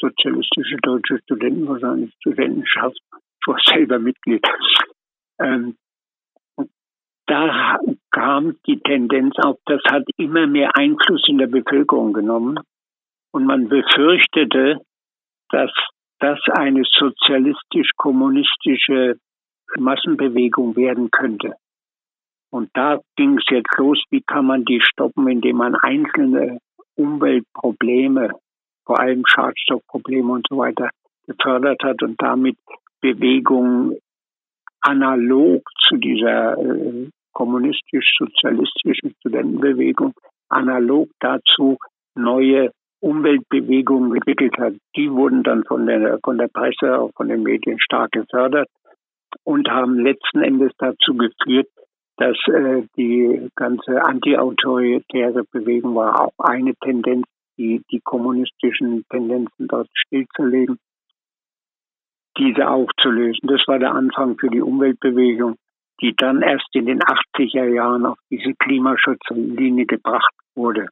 [0.00, 2.98] sozialistische deutsche Studenten, wahrscheinlich Studentenschaft,
[3.46, 4.44] war selber Mitglied.
[5.40, 5.76] Ähm,
[7.26, 7.78] da
[8.10, 12.58] kam die Tendenz auf, das hat immer mehr Einfluss in der Bevölkerung genommen.
[13.32, 14.80] Und man befürchtete,
[15.50, 15.70] dass
[16.24, 19.18] das eine sozialistisch-kommunistische
[19.76, 21.56] Massenbewegung werden könnte.
[22.50, 26.60] Und da ging es jetzt los, wie kann man die stoppen, indem man einzelne
[26.94, 28.30] Umweltprobleme,
[28.86, 30.88] vor allem Schadstoffprobleme und so weiter,
[31.26, 32.56] gefördert hat und damit
[33.02, 33.98] Bewegung
[34.80, 40.14] analog zu dieser äh, kommunistisch-sozialistischen Studentenbewegung,
[40.48, 41.76] analog dazu
[42.14, 42.70] neue
[43.04, 44.74] Umweltbewegungen entwickelt hat.
[44.96, 48.68] Die wurden dann von der, von der Presse, auch von den Medien stark gefördert
[49.44, 51.68] und haben letzten Endes dazu geführt,
[52.16, 57.26] dass äh, die ganze antiautoritäre Bewegung war auch eine Tendenz,
[57.58, 60.78] die, die kommunistischen Tendenzen dort stillzulegen
[62.38, 63.48] diese aufzulösen.
[63.48, 65.56] Das war der Anfang für die Umweltbewegung,
[66.00, 70.88] die dann erst in den 80er Jahren auf diese Klimaschutzlinie gebracht wurde.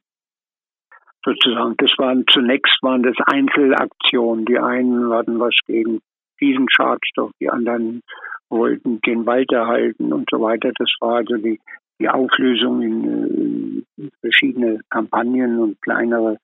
[1.25, 4.45] Sozusagen, das waren zunächst waren das Einzelaktionen.
[4.45, 6.01] Die einen hatten was gegen
[6.41, 8.03] diesen Schadstoff, die anderen
[8.51, 10.73] wollten den Wald erhalten und so weiter.
[10.77, 11.61] Das war also die,
[12.01, 16.39] die Auflösung in, in verschiedene Kampagnen und kleinere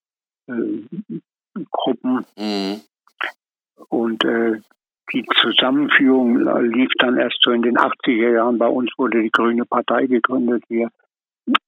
[0.46, 0.82] äh,
[1.70, 2.24] Gruppen.
[2.36, 2.80] Mhm.
[3.88, 4.60] Und äh,
[5.12, 6.36] die Zusammenführung
[6.70, 8.58] lief dann erst so in den 80er Jahren.
[8.58, 10.90] Bei uns wurde die Grüne Partei gegründet hier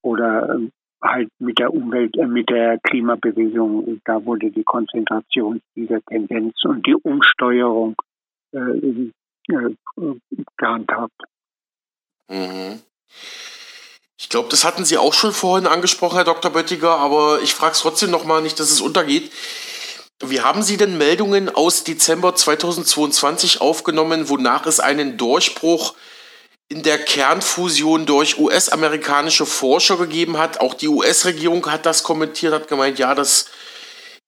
[0.03, 0.73] oder ähm,
[1.03, 4.01] halt mit der Umwelt, äh, mit der Klimabewegung.
[4.05, 7.97] Da wurde die Konzentration dieser Tendenz und die Umsteuerung
[8.53, 9.75] äh, äh,
[10.57, 11.23] gehandhabt.
[12.29, 12.81] Mhm.
[14.19, 16.53] Ich glaube, das hatten Sie auch schon vorhin angesprochen, Herr Dr.
[16.53, 19.33] Böttiger, aber ich frage es trotzdem nochmal nicht, dass es untergeht.
[20.23, 25.95] Wie haben Sie denn Meldungen aus Dezember 2022 aufgenommen, wonach es einen Durchbruch
[26.71, 30.61] in der Kernfusion durch US-amerikanische Forscher gegeben hat?
[30.61, 33.47] Auch die US-Regierung hat das kommentiert, hat gemeint, ja, das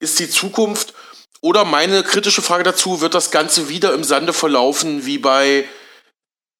[0.00, 0.92] ist die Zukunft.
[1.40, 5.68] Oder meine kritische Frage dazu, wird das Ganze wieder im Sande verlaufen, wie bei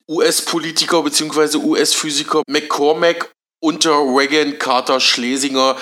[0.09, 1.59] US-Politiker bzw.
[1.59, 3.31] US-Physiker McCormack
[3.61, 5.77] unter Reagan, Carter, Schlesinger,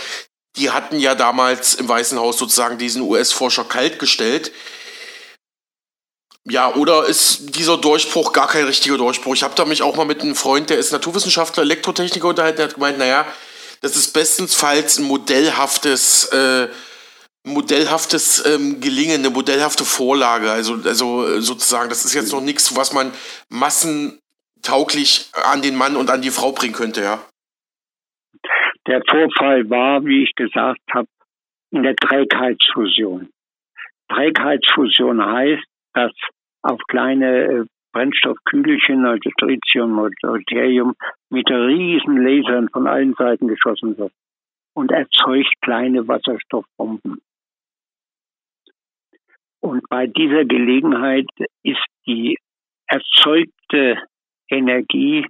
[0.57, 4.53] die hatten ja damals im Weißen Haus sozusagen diesen US-Forscher kaltgestellt.
[6.51, 9.35] Ja, oder ist dieser Durchbruch gar kein richtiger Durchbruch?
[9.35, 12.67] Ich habe da mich auch mal mit einem Freund, der ist Naturwissenschaftler, Elektrotechniker unterhalten, der
[12.67, 13.25] hat gemeint, naja,
[13.83, 16.69] das ist bestensfalls ein modellhaftes, äh,
[17.45, 20.51] modellhaftes ähm, Gelingen, eine modellhafte Vorlage.
[20.51, 23.13] Also, also sozusagen, das ist jetzt noch nichts, was man
[23.49, 27.25] massentauglich an den Mann und an die Frau bringen könnte, ja.
[28.89, 31.07] Der Vorfall war, wie ich gesagt habe,
[31.71, 33.31] in der Trägheitsfusion.
[34.09, 36.13] Trägheitsfusion heißt, dass
[36.63, 40.95] auf kleine äh, Brennstoffkügelchen, also Tritium und Deuterium,
[41.29, 44.13] mit riesen Lasern von allen Seiten geschossen wird
[44.75, 47.21] und erzeugt kleine Wasserstoffbomben.
[49.61, 51.27] Und bei dieser Gelegenheit
[51.63, 52.39] ist die
[52.87, 53.99] erzeugte
[54.49, 55.27] Energie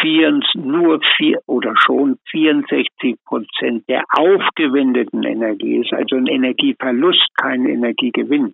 [0.00, 7.66] vier, nur vier oder schon 64 Prozent der aufgewendeten Energie ist also ein Energieverlust, kein
[7.66, 8.52] Energiegewinn.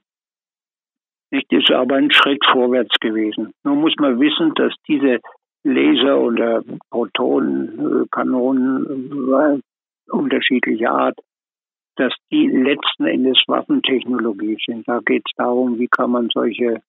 [1.35, 3.53] Nicht, ist aber ein Schritt vorwärts gewesen.
[3.65, 5.19] Nun muss man wissen, dass diese
[5.65, 9.59] Laser oder Protonenkanonen äh,
[10.13, 11.19] unterschiedlicher Art,
[11.97, 14.87] dass die letzten Endes Waffentechnologie sind.
[14.87, 16.83] Da geht es darum, wie kann man solche,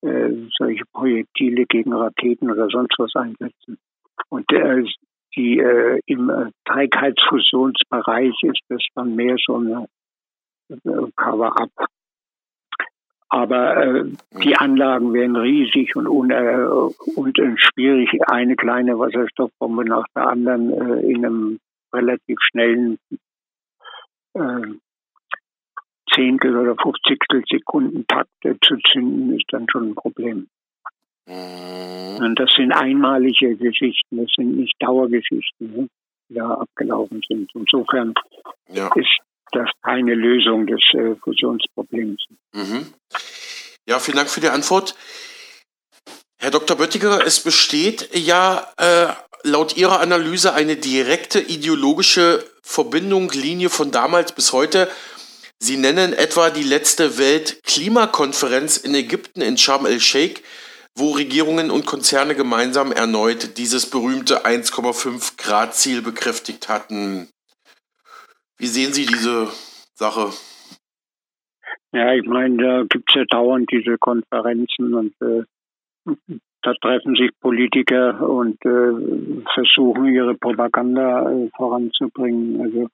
[0.00, 3.78] äh, solche Projektile gegen Raketen oder sonst was einsetzen.
[4.30, 4.82] Und äh,
[5.36, 9.86] die äh, im äh, Trägheitsfusionsbereich ist das dann mehr so eine
[10.70, 11.70] äh, Cover-up.
[13.34, 14.04] Aber äh,
[14.44, 16.66] die Anlagen werden riesig und, un, äh,
[17.16, 21.58] und äh, schwierig, eine kleine Wasserstoffbombe nach der anderen äh, in einem
[21.94, 22.98] relativ schnellen
[24.34, 24.66] äh,
[26.14, 30.48] Zehntel oder Fünfzigstel Sekunden Takt zu zünden, ist dann schon ein Problem.
[31.26, 32.22] Mhm.
[32.22, 35.88] Und das sind einmalige Geschichten, das sind nicht Dauergeschichten, ne,
[36.28, 37.50] die da abgelaufen sind.
[37.54, 38.12] Insofern
[38.68, 38.90] ja.
[38.94, 39.20] ist
[39.52, 42.24] das keine Lösung des äh, Fusionsproblems.
[42.52, 42.92] Mhm.
[43.86, 44.94] Ja, vielen Dank für die Antwort.
[46.38, 46.76] Herr Dr.
[46.76, 49.08] Böttiger, es besteht ja äh,
[49.44, 54.90] laut Ihrer Analyse eine direkte ideologische Verbindung, Linie von damals bis heute.
[55.58, 60.42] Sie nennen etwa die letzte Weltklimakonferenz in Ägypten in Sharm el-Sheikh
[60.94, 67.28] wo Regierungen und Konzerne gemeinsam erneut dieses berühmte 1,5 Grad Ziel bekräftigt hatten.
[68.62, 69.48] Wie sehen Sie diese
[69.94, 70.30] Sache?
[71.92, 75.42] Ja, ich meine, da gibt es ja dauernd diese Konferenzen und äh,
[76.62, 82.60] da treffen sich Politiker und äh, versuchen ihre Propaganda äh, voranzubringen.
[82.60, 82.88] Also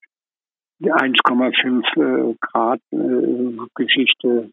[0.79, 4.51] die 1,5 äh, Grad äh, Geschichte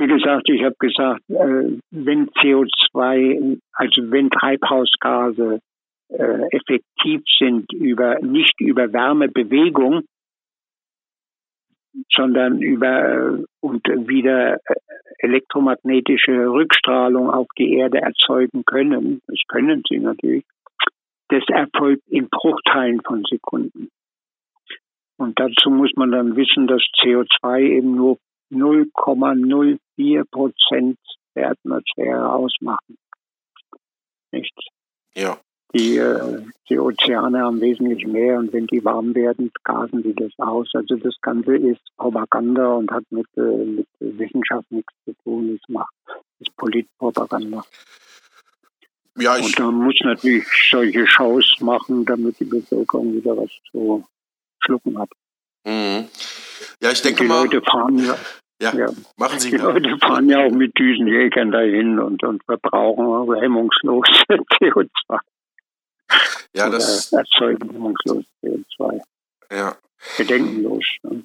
[0.00, 5.60] wie gesagt, ich habe gesagt, äh, wenn CO2, also wenn Treibhausgase
[6.10, 10.02] äh, effektiv sind über nicht über Wärmebewegung,
[12.12, 14.74] sondern über äh, und wieder äh,
[15.18, 20.44] elektromagnetische Rückstrahlung auf die Erde erzeugen können, das können sie natürlich,
[21.28, 23.90] das erfolgt in Bruchteilen von Sekunden.
[25.16, 28.18] Und dazu muss man dann wissen, dass CO2 eben nur
[28.50, 30.98] 0,04 Prozent
[31.34, 32.96] der Atmosphäre ausmachen.
[34.32, 34.54] Nicht?
[35.14, 35.38] Ja.
[35.74, 40.32] Die, äh, die Ozeane haben wesentlich mehr und wenn die warm werden, gasen die das
[40.38, 40.68] aus.
[40.74, 45.60] Also das Ganze ist Propaganda und hat mit, äh, mit Wissenschaft nichts zu tun.
[45.60, 45.92] Es macht
[46.40, 47.62] ist Politpropaganda.
[49.18, 54.04] Ja, ich und man muss natürlich solche Shows machen, damit die Bevölkerung wieder was zu
[54.60, 55.10] schlucken hat.
[55.66, 56.06] Mhm.
[56.80, 57.42] Ja, ich denke die mal.
[57.42, 58.16] Leute fahren ja,
[58.62, 59.50] ja, ja, machen Sie.
[59.50, 59.56] Die.
[59.56, 65.18] Leute fahren ja auch mit Düsenjägern dahin und, und verbrauchen hemmungslos CO2.
[66.54, 67.12] Ja, Oder das.
[67.12, 69.00] Erzeugen hemmungslos CO2.
[69.52, 69.76] Ja.
[70.16, 70.84] Bedenkenlos.
[71.02, 71.22] Ne?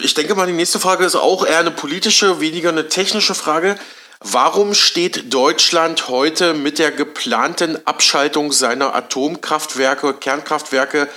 [0.00, 3.76] Ich denke mal, die nächste Frage ist auch eher eine politische, weniger eine technische Frage.
[4.20, 11.08] Warum steht Deutschland heute mit der geplanten Abschaltung seiner Atomkraftwerke, Kernkraftwerke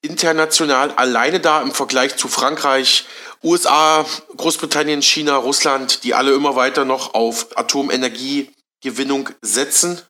[0.00, 3.06] international alleine da im Vergleich zu Frankreich,
[3.42, 4.06] USA,
[4.36, 10.00] Großbritannien, China, Russland, die alle immer weiter noch auf Atomenergiegewinnung setzen?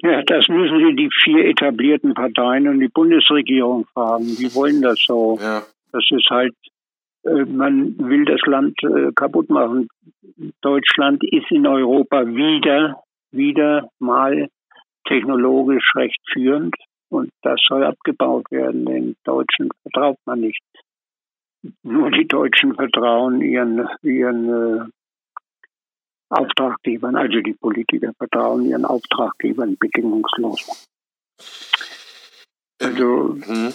[0.00, 4.26] Ja, das müssen Sie die vier etablierten Parteien und die Bundesregierung fragen.
[4.26, 5.38] Die wollen das so.
[5.40, 5.62] Ja.
[5.92, 6.54] Das ist halt,
[7.24, 9.88] äh, man will das Land äh, kaputt machen.
[10.60, 14.48] Deutschland ist in Europa wieder, wieder mal
[15.06, 16.76] technologisch recht führend
[17.08, 18.84] und das soll abgebaut werden.
[18.84, 20.62] Den Deutschen vertraut man nicht.
[21.82, 24.84] Nur die Deutschen vertrauen ihren, ihren äh,
[26.30, 30.88] Auftraggebern, also die Politiker vertrauen ihren Auftraggebern bedingungslos.
[32.80, 33.72] Also mhm.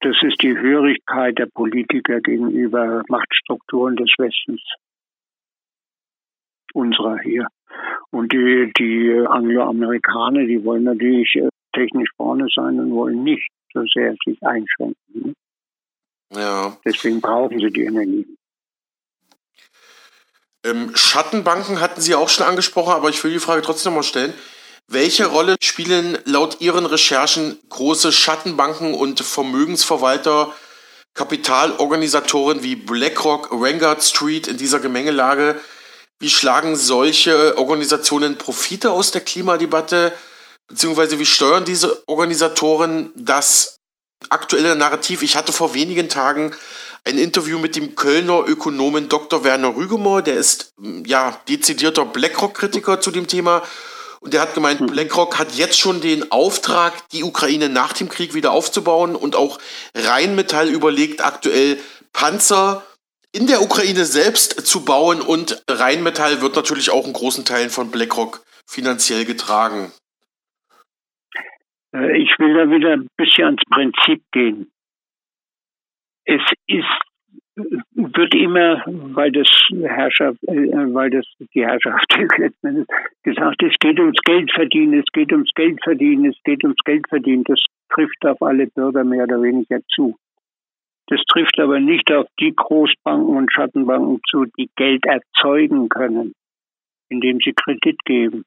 [0.00, 4.62] das ist die Hörigkeit der Politiker gegenüber Machtstrukturen des Westens,
[6.74, 7.46] unserer hier.
[8.10, 13.84] Und die, die Angloamerikaner, die wollen natürlich äh, technisch vorne sein und wollen nicht so
[13.94, 15.34] sehr sich einschränken.
[16.32, 16.76] Ja.
[16.84, 18.26] Deswegen brauchen sie die Energie.
[20.64, 24.34] Ähm, Schattenbanken hatten Sie auch schon angesprochen, aber ich will die Frage trotzdem mal stellen.
[24.88, 30.52] Welche Rolle spielen laut Ihren Recherchen große Schattenbanken und Vermögensverwalter,
[31.14, 35.60] Kapitalorganisatoren wie BlackRock, Vanguard Street in dieser Gemengelage?
[36.18, 40.12] Wie schlagen solche Organisationen Profite aus der Klimadebatte?
[40.68, 43.78] Beziehungsweise wie steuern diese Organisatoren das
[44.28, 45.22] aktuelle Narrativ?
[45.22, 46.54] Ich hatte vor wenigen Tagen
[47.04, 49.44] ein Interview mit dem Kölner Ökonomen Dr.
[49.44, 50.74] Werner Rügemoor, der ist
[51.06, 53.62] ja dezidierter BlackRock-Kritiker zu dem Thema.
[54.20, 54.86] Und der hat gemeint, mhm.
[54.86, 59.16] BlackRock hat jetzt schon den Auftrag, die Ukraine nach dem Krieg wieder aufzubauen.
[59.16, 59.58] Und auch
[59.94, 61.78] Rheinmetall überlegt aktuell
[62.12, 62.84] Panzer
[63.32, 65.22] in der Ukraine selbst zu bauen.
[65.22, 69.90] Und Rheinmetall wird natürlich auch in großen Teilen von BlackRock finanziell getragen.
[71.94, 74.70] Äh, ich will da wieder ein bisschen ans Prinzip gehen
[76.30, 76.86] es ist
[77.94, 79.48] wird immer, weil das
[79.82, 82.06] Herrschaft, äh, weil das die Herrschaft
[83.22, 87.06] gesagt, es geht ums Geld verdienen, es geht ums Geld verdienen, es geht ums Geld
[87.08, 87.44] verdienen.
[87.44, 87.62] Das
[87.92, 90.16] trifft auf alle Bürger mehr oder weniger zu.
[91.08, 96.32] Das trifft aber nicht auf die Großbanken und Schattenbanken zu, die Geld erzeugen können,
[97.10, 98.44] indem sie Kredit geben.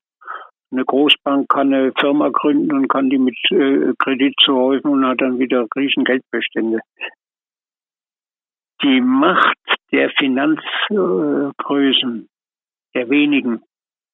[0.71, 5.21] Eine Großbank kann eine Firma gründen und kann die mit äh, Kredit zuhäufen und hat
[5.21, 6.79] dann wieder riesen Geldbestände
[8.83, 9.57] die Macht
[9.91, 12.29] der Finanzgrößen,
[12.93, 13.63] der wenigen,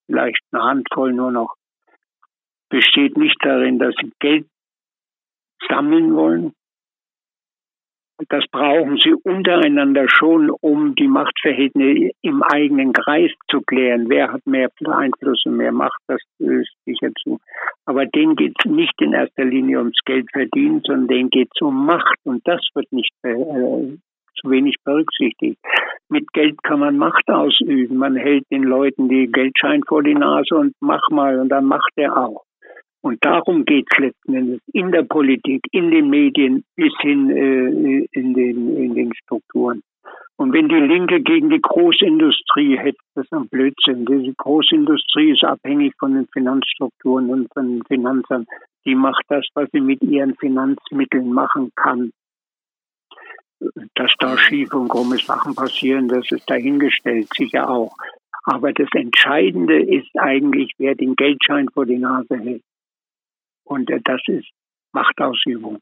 [0.06, 1.56] vielleicht eine Handvoll nur noch,
[2.70, 4.48] besteht nicht darin, dass sie Geld
[5.68, 6.54] sammeln wollen.
[8.28, 14.10] Das brauchen sie untereinander schon, um die Machtverhältnisse im eigenen Kreis zu klären.
[14.10, 17.40] Wer hat mehr Einfluss und mehr Macht, das ist sicher zu.
[17.86, 21.62] Aber denen geht es nicht in erster Linie ums Geld verdienen, sondern denen geht es
[21.62, 22.18] um Macht.
[22.26, 23.32] Und das wird nicht äh,
[24.42, 25.60] zu wenig berücksichtigt.
[26.10, 27.98] Mit Geld kann man Macht ausüben.
[27.98, 31.94] Man hält den Leuten die Geldschein vor die Nase und mach mal und dann macht
[31.96, 32.44] er auch.
[33.02, 38.08] Und darum geht es letzten Endes in der Politik, in den Medien bis hin äh,
[38.12, 39.82] in, den, in den Strukturen.
[40.36, 44.06] Und wenn die Linke gegen die Großindustrie hätte, das ist ein Blödsinn.
[44.06, 48.46] Die Großindustrie ist abhängig von den Finanzstrukturen und von den Finanzern.
[48.86, 52.12] Die macht das, was sie mit ihren Finanzmitteln machen kann
[53.96, 57.96] dass da schief und krumme Sachen passieren, das ist dahingestellt, sicher auch.
[58.44, 62.64] Aber das Entscheidende ist eigentlich, wer den Geldschein vor die Nase hält.
[63.64, 64.50] Und äh, das ist
[64.94, 65.80] Machtausübung.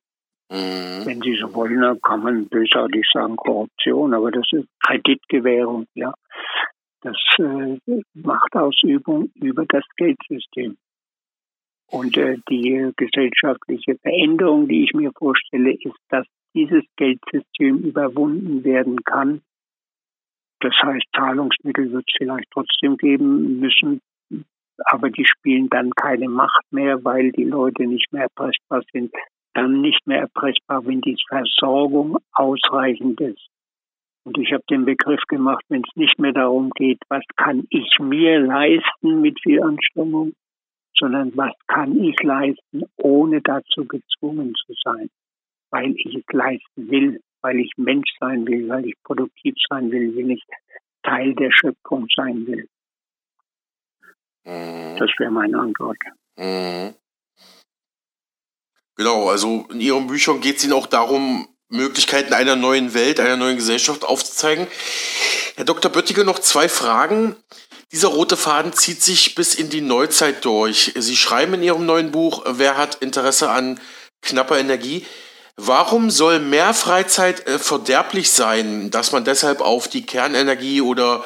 [0.49, 1.05] Mhm.
[1.05, 6.13] Wenn Sie so wollen, dann kann man bösartig sagen Korruption, aber das ist Kreditgewährung, ja.
[7.01, 7.77] Das äh,
[8.13, 10.77] Machtausübung über das Geldsystem.
[11.89, 19.03] Und äh, die gesellschaftliche Veränderung, die ich mir vorstelle, ist, dass dieses Geldsystem überwunden werden
[19.03, 19.41] kann.
[20.59, 24.01] Das heißt, Zahlungsmittel wird es vielleicht trotzdem geben müssen,
[24.85, 29.13] aber die spielen dann keine Macht mehr, weil die Leute nicht mehr erpressbar sind.
[29.53, 33.47] Dann nicht mehr erpressbar, wenn die Versorgung ausreichend ist.
[34.23, 37.97] Und ich habe den Begriff gemacht, wenn es nicht mehr darum geht, was kann ich
[37.99, 40.33] mir leisten mit viel Anstrengung,
[40.97, 45.09] sondern was kann ich leisten, ohne dazu gezwungen zu sein
[45.69, 50.15] weil ich es leisten will, weil ich Mensch sein will, weil ich produktiv sein will,
[50.15, 50.43] will ich
[51.03, 52.67] Teil der Schöpfung sein will.
[54.45, 54.97] Mhm.
[54.97, 55.97] Das wäre meine Antwort.
[56.37, 56.95] Mhm.
[58.95, 63.37] Genau, also in Ihren Büchern geht es Ihnen auch darum, Möglichkeiten einer neuen Welt, einer
[63.37, 64.67] neuen Gesellschaft aufzuzeigen.
[65.55, 65.91] Herr Dr.
[65.91, 67.35] Böttiger, noch zwei Fragen.
[67.91, 70.93] Dieser rote Faden zieht sich bis in die Neuzeit durch.
[70.95, 73.79] Sie schreiben in Ihrem neuen Buch, wer hat Interesse an
[74.21, 75.05] knapper Energie?
[75.59, 81.25] Warum soll mehr Freizeit äh, verderblich sein, dass man deshalb auf die Kernenergie oder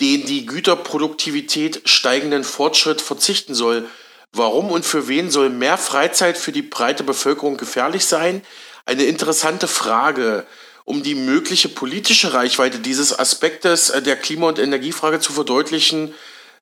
[0.00, 3.86] den die Güterproduktivität steigenden Fortschritt verzichten soll?
[4.32, 8.42] Warum und für wen soll mehr Freizeit für die breite Bevölkerung gefährlich sein?
[8.86, 10.46] Eine interessante Frage.
[10.84, 16.14] Um die mögliche politische Reichweite dieses Aspektes äh, der Klima- und Energiefrage zu verdeutlichen,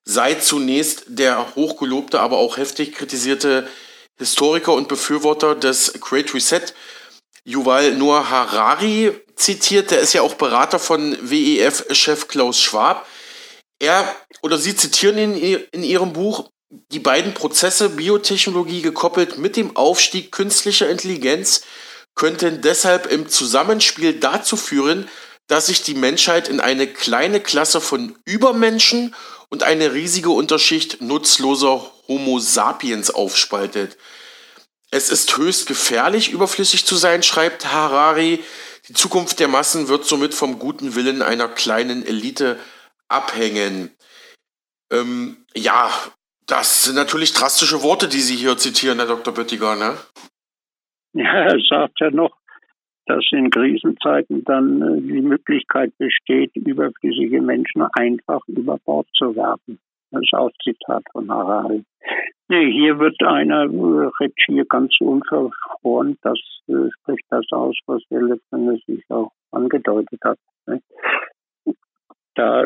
[0.04, 3.68] sei zunächst der hochgelobte, aber auch heftig kritisierte
[4.20, 6.62] Historiker und Befürworter des Great Reset,
[7.44, 9.90] Yuval Noah Harari, zitiert.
[9.90, 13.08] Der ist ja auch Berater von WEF-Chef Klaus Schwab.
[13.80, 16.50] Er oder sie zitieren in, in ihrem Buch,
[16.92, 21.62] die beiden Prozesse Biotechnologie gekoppelt mit dem Aufstieg künstlicher Intelligenz
[22.14, 25.08] könnten deshalb im Zusammenspiel dazu führen,
[25.46, 29.14] dass sich die Menschheit in eine kleine Klasse von Übermenschen
[29.50, 33.98] und eine riesige Unterschicht nutzloser Homo sapiens aufspaltet.
[34.90, 38.42] Es ist höchst gefährlich, überflüssig zu sein, schreibt Harari.
[38.88, 42.58] Die Zukunft der Massen wird somit vom guten Willen einer kleinen Elite
[43.08, 43.94] abhängen.
[44.90, 45.90] Ähm, ja,
[46.46, 49.32] das sind natürlich drastische Worte, die Sie hier zitieren, Herr Dr.
[49.32, 49.96] Böttiger, ne?
[51.12, 52.36] Ja, er sagt ja noch,
[53.10, 59.80] dass in Krisenzeiten dann äh, die Möglichkeit besteht, überflüssige Menschen einfach über Bord zu werfen.
[60.12, 61.82] Das ist auch Zitat von Harari.
[62.48, 66.38] Nee, hier wird einer, äh, redet hier ganz unverfroren, das
[66.68, 70.38] äh, spricht das aus, was er letztendlich auch angedeutet hat.
[70.66, 70.80] Ne?
[72.36, 72.64] Da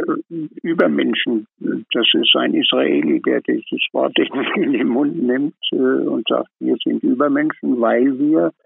[0.62, 4.14] Übermenschen, das ist ein Israeli, der dieses Wort
[4.56, 8.63] in den Mund nimmt äh, und sagt, wir sind Übermenschen, weil wir äh,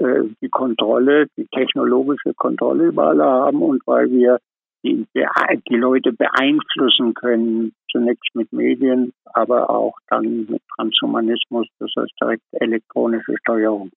[0.00, 4.38] die Kontrolle, die technologische Kontrolle über alle haben und weil wir
[4.82, 5.06] die,
[5.68, 12.42] die Leute beeinflussen können, zunächst mit Medien, aber auch dann mit Transhumanismus, das heißt direkt
[12.52, 13.90] elektronische Steuerung.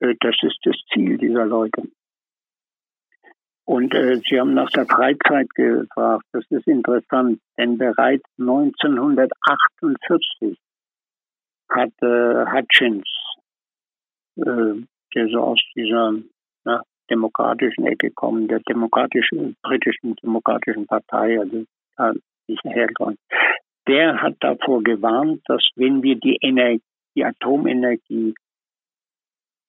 [0.00, 1.82] Äh, das ist das Ziel dieser Leute.
[3.64, 6.24] Und äh, Sie haben nach der Freizeit gefragt.
[6.32, 10.58] Das ist interessant, denn bereits 1948
[11.70, 13.08] hat äh, Hutchins,
[14.36, 14.82] äh,
[15.14, 16.14] der so aus dieser
[16.64, 21.64] na, demokratischen Ecke kommt, der demokratischen, britischen demokratischen Partei, also
[21.96, 22.12] da
[22.46, 23.18] ist herkommt,
[23.86, 26.82] der hat davor gewarnt, dass wenn wir die Energie,
[27.14, 28.34] die Atomenergie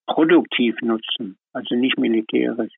[0.06, 2.72] produktiv nutzen, also nicht militärisch,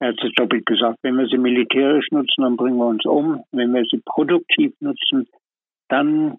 [0.00, 3.44] er hat es doppelt gesagt, wenn wir sie militärisch nutzen, dann bringen wir uns um.
[3.52, 5.28] Wenn wir sie produktiv nutzen,
[5.88, 6.38] dann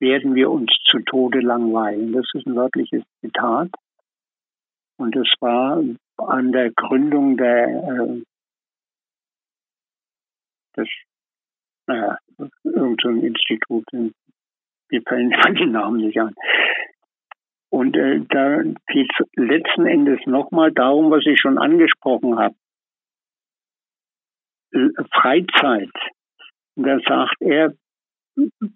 [0.00, 2.12] werden wir uns zu Tode langweilen.
[2.12, 3.70] Das ist ein wörtliches Zitat.
[4.98, 5.82] Und es war
[6.18, 8.22] an der Gründung der, äh,
[10.76, 10.88] des,
[11.86, 12.18] naja,
[12.64, 16.34] irgendein Institut, wir fallen die Namen nicht an.
[17.70, 22.54] Und äh, da geht es letzten Endes nochmal darum, was ich schon angesprochen habe.
[25.12, 25.92] Freizeit.
[26.76, 27.72] Da sagt er,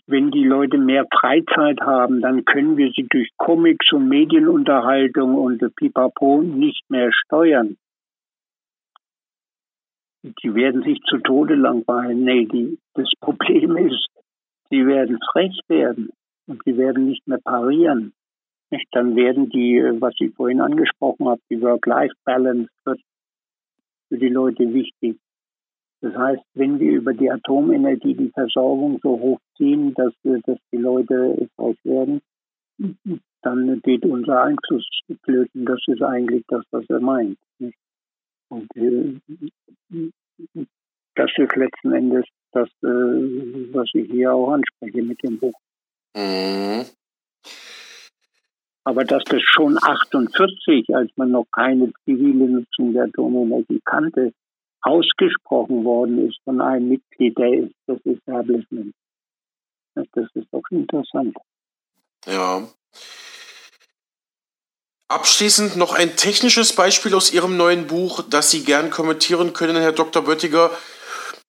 [0.06, 5.62] wenn die Leute mehr Freizeit haben, dann können wir sie durch Comics und Medienunterhaltung und
[5.76, 7.76] Pipapo nicht mehr steuern.
[10.22, 12.24] Die werden sich zu Tode langweilen.
[12.24, 14.06] Nee, die, das Problem ist,
[14.70, 16.10] sie werden frech werden
[16.46, 18.12] und sie werden nicht mehr parieren.
[18.92, 23.00] Dann werden die, was ich vorhin angesprochen habe, die Work-Life-Balance wird
[24.08, 25.18] für die Leute wichtig.
[26.02, 31.48] Das heißt, wenn wir über die Atomenergie die Versorgung so hochziehen, dass, dass die Leute
[31.58, 32.20] reich werden,
[33.42, 34.86] dann geht unser Einfluss
[35.22, 35.66] flöten.
[35.66, 37.38] Das ist eigentlich das, was er meint.
[37.58, 37.76] Nicht?
[38.48, 39.20] Und äh,
[41.14, 45.54] das ist letzten Endes das, äh, was ich hier auch anspreche mit dem Buch.
[46.16, 46.84] Mhm.
[48.84, 54.32] Aber dass das schon 48, als man noch keine zivile Nutzung der Atomenergie kannte,
[54.82, 58.94] ausgesprochen worden ist von einem Mitglied des, des Establishment.
[59.94, 61.36] Das ist doch interessant.
[62.26, 62.66] Ja.
[65.08, 69.92] Abschließend noch ein technisches Beispiel aus Ihrem neuen Buch, das Sie gern kommentieren können, Herr
[69.92, 70.22] Dr.
[70.22, 70.70] Böttiger.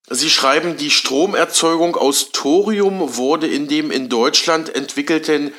[0.10, 5.54] Sie schreiben, die Stromerzeugung aus Thorium wurde in dem in Deutschland entwickelten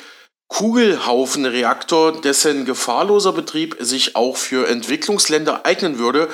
[0.47, 6.29] Kugelhaufenreaktor, dessen gefahrloser Betrieb sich auch für Entwicklungsländer eignen würde,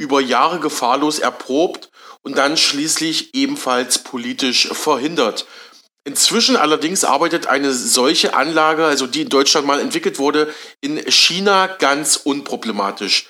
[0.00, 1.90] über Jahre gefahrlos erprobt
[2.22, 5.46] und dann schließlich ebenfalls politisch verhindert.
[6.04, 11.66] Inzwischen allerdings arbeitet eine solche Anlage, also die in Deutschland mal entwickelt wurde, in China
[11.66, 13.26] ganz unproblematisch.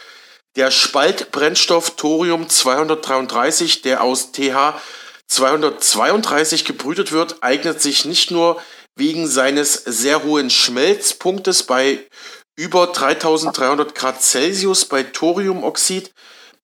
[0.54, 4.80] Der Spaltbrennstoff Thorium 233, der aus TH
[5.26, 8.62] 232 gebrütet wird, eignet sich nicht nur
[8.94, 12.06] wegen seines sehr hohen Schmelzpunktes bei
[12.56, 16.12] über 3300 Grad Celsius bei Thoriumoxid,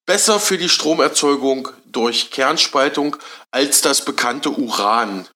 [0.07, 3.17] besser für die Stromerzeugung durch Kernspaltung
[3.51, 5.27] als das bekannte Uran.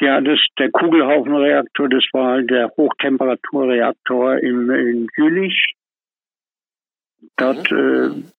[0.00, 5.74] Ja, das, der Kugelhaufenreaktor, das war halt der Hochtemperaturreaktor im, in Jülich.
[7.36, 8.32] Dort mhm.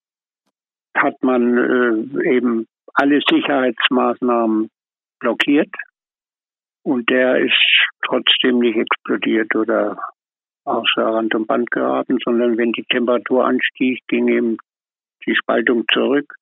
[0.95, 4.69] äh, hat man äh, eben alle Sicherheitsmaßnahmen
[5.19, 5.69] blockiert
[6.83, 7.53] und der ist
[8.05, 9.97] trotzdem nicht explodiert oder
[10.65, 14.57] außer Rand und Band geraten, sondern wenn die Temperatur anstieg, ging eben
[15.25, 16.35] die Spaltung zurück.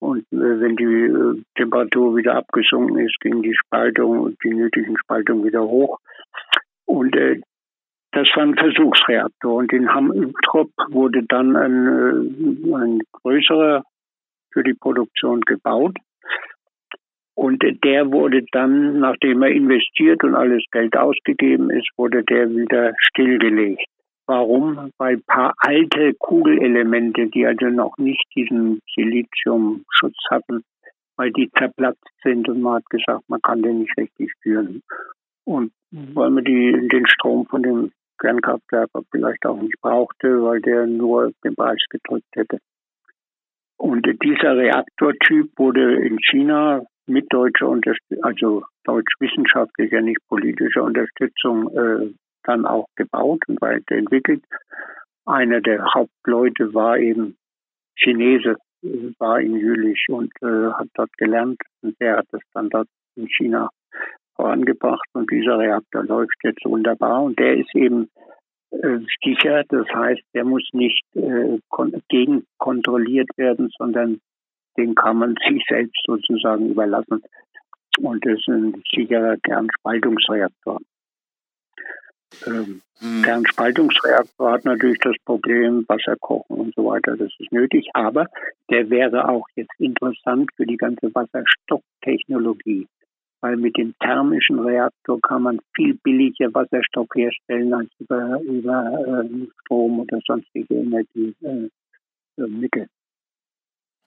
[0.00, 4.96] Und äh, wenn die äh, Temperatur wieder abgesunken ist, ging die Spaltung und die nötigen
[4.96, 5.98] Spaltungen wieder hoch.
[6.84, 7.40] Und äh,
[8.12, 9.54] das war ein Versuchsreaktor.
[9.54, 13.82] Und in Hamm-Übtrop wurde dann ein, äh, ein größerer
[14.52, 15.96] für die Produktion gebaut.
[17.38, 22.94] Und der wurde dann, nachdem er investiert und alles Geld ausgegeben ist, wurde der wieder
[22.98, 23.84] stillgelegt.
[24.26, 24.90] Warum?
[24.98, 30.64] Weil ein paar alte Kugelelemente, die also noch nicht diesen Siliziumschutz hatten,
[31.16, 34.82] weil die zerplatzt sind und man hat gesagt, man kann den nicht richtig führen.
[35.44, 40.88] Und weil man die, den Strom von dem Kernkraftwerk vielleicht auch nicht brauchte, weil der
[40.88, 42.58] nur den Preis gedrückt hätte.
[43.76, 52.14] Und dieser Reaktortyp wurde in China mit deutscher Unterstützung, also deutsch-wissenschaftlicher, nicht politischer Unterstützung, äh,
[52.44, 54.42] dann auch gebaut und weiterentwickelt.
[55.26, 57.36] Einer der Hauptleute war eben
[57.96, 58.56] Chinese,
[59.18, 63.28] war in Jülich und äh, hat dort gelernt und der hat es dann dort in
[63.28, 63.70] China
[64.36, 68.08] vorangebracht und dieser Reaktor läuft jetzt wunderbar und der ist eben
[68.70, 71.58] äh, sicher, das heißt, der muss nicht äh,
[72.08, 74.20] gegenkontrolliert werden, sondern
[74.78, 77.22] den kann man sich selbst sozusagen überlassen.
[78.00, 80.80] Und das ist ein sicherer Kernspaltungsreaktor.
[82.46, 83.22] Ähm, hm.
[83.22, 87.16] Kernspaltungsreaktor hat natürlich das Problem Wasser kochen und so weiter.
[87.16, 88.26] Das ist nötig, aber
[88.70, 92.86] der wäre auch jetzt interessant für die ganze Wasserstofftechnologie,
[93.40, 99.46] weil mit dem thermischen Reaktor kann man viel billiger Wasserstoff herstellen als über, über äh,
[99.62, 101.70] Strom oder sonstige Energiemittel.
[102.36, 102.97] Äh,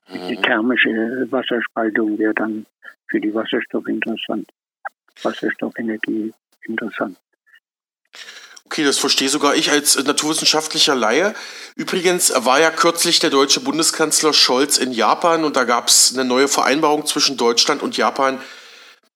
[0.08, 2.66] die thermische Wasserspaltung wäre dann
[3.08, 4.48] für die Wasserstoff interessant.
[5.22, 6.32] Wasserstoffenergie
[6.66, 7.18] interessant.
[8.72, 11.34] Okay, das verstehe sogar ich als naturwissenschaftlicher Laie.
[11.76, 16.24] Übrigens war ja kürzlich der deutsche Bundeskanzler Scholz in Japan und da gab es eine
[16.24, 18.40] neue Vereinbarung zwischen Deutschland und Japan,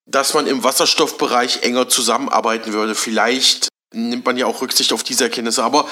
[0.05, 2.93] dass man im Wasserstoffbereich enger zusammenarbeiten würde.
[2.93, 5.63] Vielleicht nimmt man ja auch Rücksicht auf diese Erkenntnisse.
[5.63, 5.89] Aber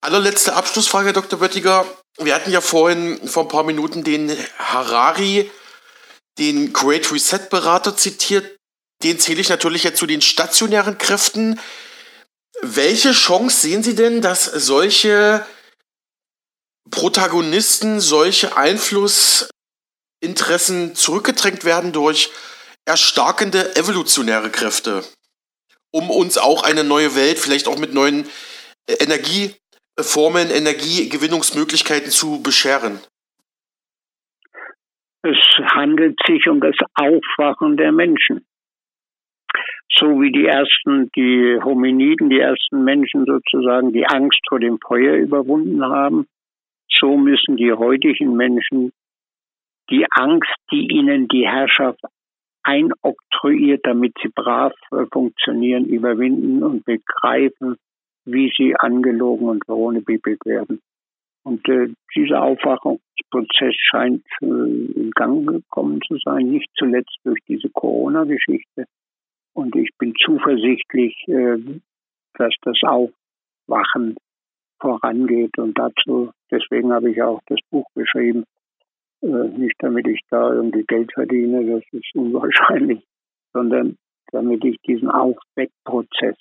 [0.00, 1.38] allerletzte Abschlussfrage, Herr Dr.
[1.40, 1.86] Böttiger.
[2.18, 5.48] Wir hatten ja vorhin vor ein paar Minuten den Harari,
[6.38, 8.56] den Great Reset Berater zitiert.
[9.04, 11.60] Den zähle ich natürlich jetzt zu den stationären Kräften.
[12.60, 15.46] Welche Chance sehen Sie denn, dass solche
[16.90, 22.32] Protagonisten, solche Einflussinteressen zurückgedrängt werden durch
[22.84, 25.04] erstarkende evolutionäre Kräfte,
[25.92, 28.28] um uns auch eine neue Welt, vielleicht auch mit neuen
[28.88, 29.54] Energie
[30.02, 33.00] Formen, Energiegewinnungsmöglichkeiten zu bescheren?
[35.22, 35.38] Es
[35.74, 38.46] handelt sich um das Aufwachen der Menschen.
[39.90, 45.14] So wie die ersten, die Hominiden, die ersten Menschen sozusagen die Angst vor dem Feuer
[45.16, 46.26] überwunden haben,
[46.88, 48.92] so müssen die heutigen Menschen
[49.90, 52.00] die Angst, die ihnen die Herrschaft
[52.62, 57.76] einoktroyiert, damit sie brav äh, funktionieren, überwinden und begreifen,
[58.30, 60.80] wie sie angelogen und verhohnepiepelt werden.
[61.44, 67.70] Und äh, dieser Aufwachungsprozess scheint äh, in Gang gekommen zu sein, nicht zuletzt durch diese
[67.70, 68.84] Corona-Geschichte.
[69.54, 71.56] Und ich bin zuversichtlich, äh,
[72.34, 74.16] dass das Aufwachen
[74.80, 75.56] vorangeht.
[75.58, 78.44] Und dazu, deswegen habe ich auch das Buch geschrieben.
[79.22, 83.02] Äh, nicht damit ich da irgendwie Geld verdiene, das ist unwahrscheinlich,
[83.52, 83.96] sondern
[84.32, 86.36] damit ich diesen Aufweckprozess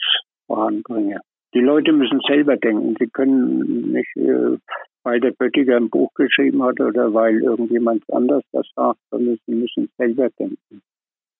[0.48, 1.22] voranbringe.
[1.54, 2.96] Die Leute müssen selber denken.
[3.00, 4.58] Sie können nicht, äh,
[5.04, 9.56] weil der Böttiger ein Buch geschrieben hat oder weil irgendjemand anders das sagt, sondern sie
[9.56, 10.82] müssen selber denken.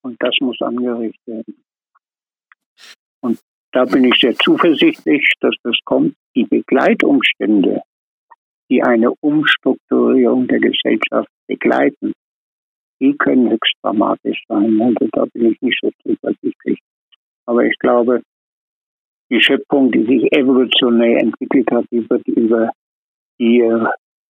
[0.02, 1.64] Und das muss angeregt werden.
[3.22, 3.40] Und
[3.74, 6.16] da bin ich sehr zuversichtlich, dass das kommt.
[6.36, 7.82] Die Begleitumstände,
[8.70, 12.14] die eine Umstrukturierung der Gesellschaft begleiten,
[13.00, 14.82] die können höchst dramatisch sein.
[14.82, 16.80] Also da bin ich nicht so zuversichtlich.
[17.46, 18.22] Aber ich glaube,
[19.30, 22.72] die Schöpfung, die sich evolutionär entwickelt hat, die wird über
[23.40, 23.86] die äh,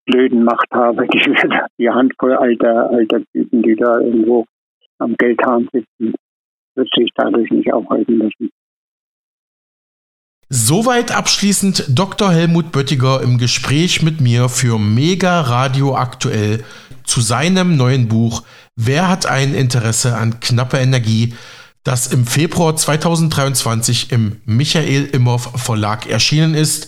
[0.06, 1.36] blöden Machthaber, die,
[1.78, 4.45] die Handvoll alter, alter Typen, die da irgendwo
[5.00, 6.16] am Geldhahn sitzen,
[6.76, 8.50] wird sich dadurch nicht aufhalten müssen.
[10.50, 12.32] Soweit abschließend Dr.
[12.32, 16.64] Helmut Böttiger im Gespräch mit mir für Mega Radio aktuell
[17.04, 18.43] zu seinem neuen Buch
[18.80, 21.34] Wer hat ein Interesse an knapper Energie?
[21.84, 26.88] Das im Februar 2023 im Michael Imhoff Verlag erschienen ist.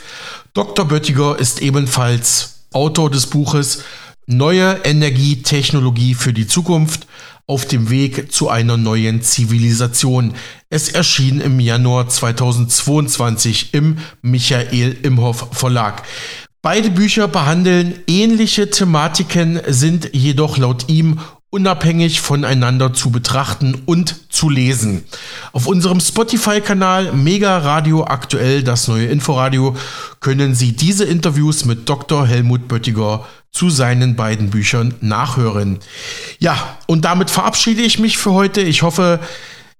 [0.54, 0.86] Dr.
[0.86, 3.84] Böttiger ist ebenfalls Autor des Buches
[4.32, 7.08] Neue Energietechnologie für die Zukunft
[7.48, 10.36] auf dem Weg zu einer neuen Zivilisation.
[10.70, 16.04] Es erschien im Januar 2022 im Michael Imhoff Verlag.
[16.62, 21.20] Beide Bücher behandeln ähnliche Thematiken, sind jedoch laut ihm
[21.52, 25.04] unabhängig voneinander zu betrachten und zu lesen.
[25.52, 29.76] Auf unserem Spotify-Kanal Mega Radio Aktuell, das neue Inforadio,
[30.20, 32.28] können Sie diese Interviews mit Dr.
[32.28, 35.80] Helmut Böttiger zu seinen beiden Büchern nachhören.
[36.38, 38.62] Ja, und damit verabschiede ich mich für heute.
[38.62, 39.20] Ich hoffe,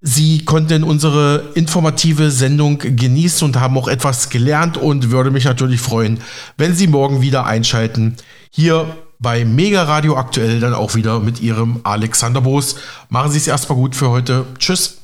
[0.02, 5.80] Sie konnten unsere informative Sendung genießen und haben auch etwas gelernt und würde mich natürlich
[5.80, 6.20] freuen,
[6.56, 8.16] wenn Sie morgen wieder einschalten.
[8.50, 12.76] Hier bei Mega Radio aktuell dann auch wieder mit Ihrem Alexander Boos.
[13.10, 14.46] Machen Sie es erstmal gut für heute.
[14.58, 14.99] Tschüss.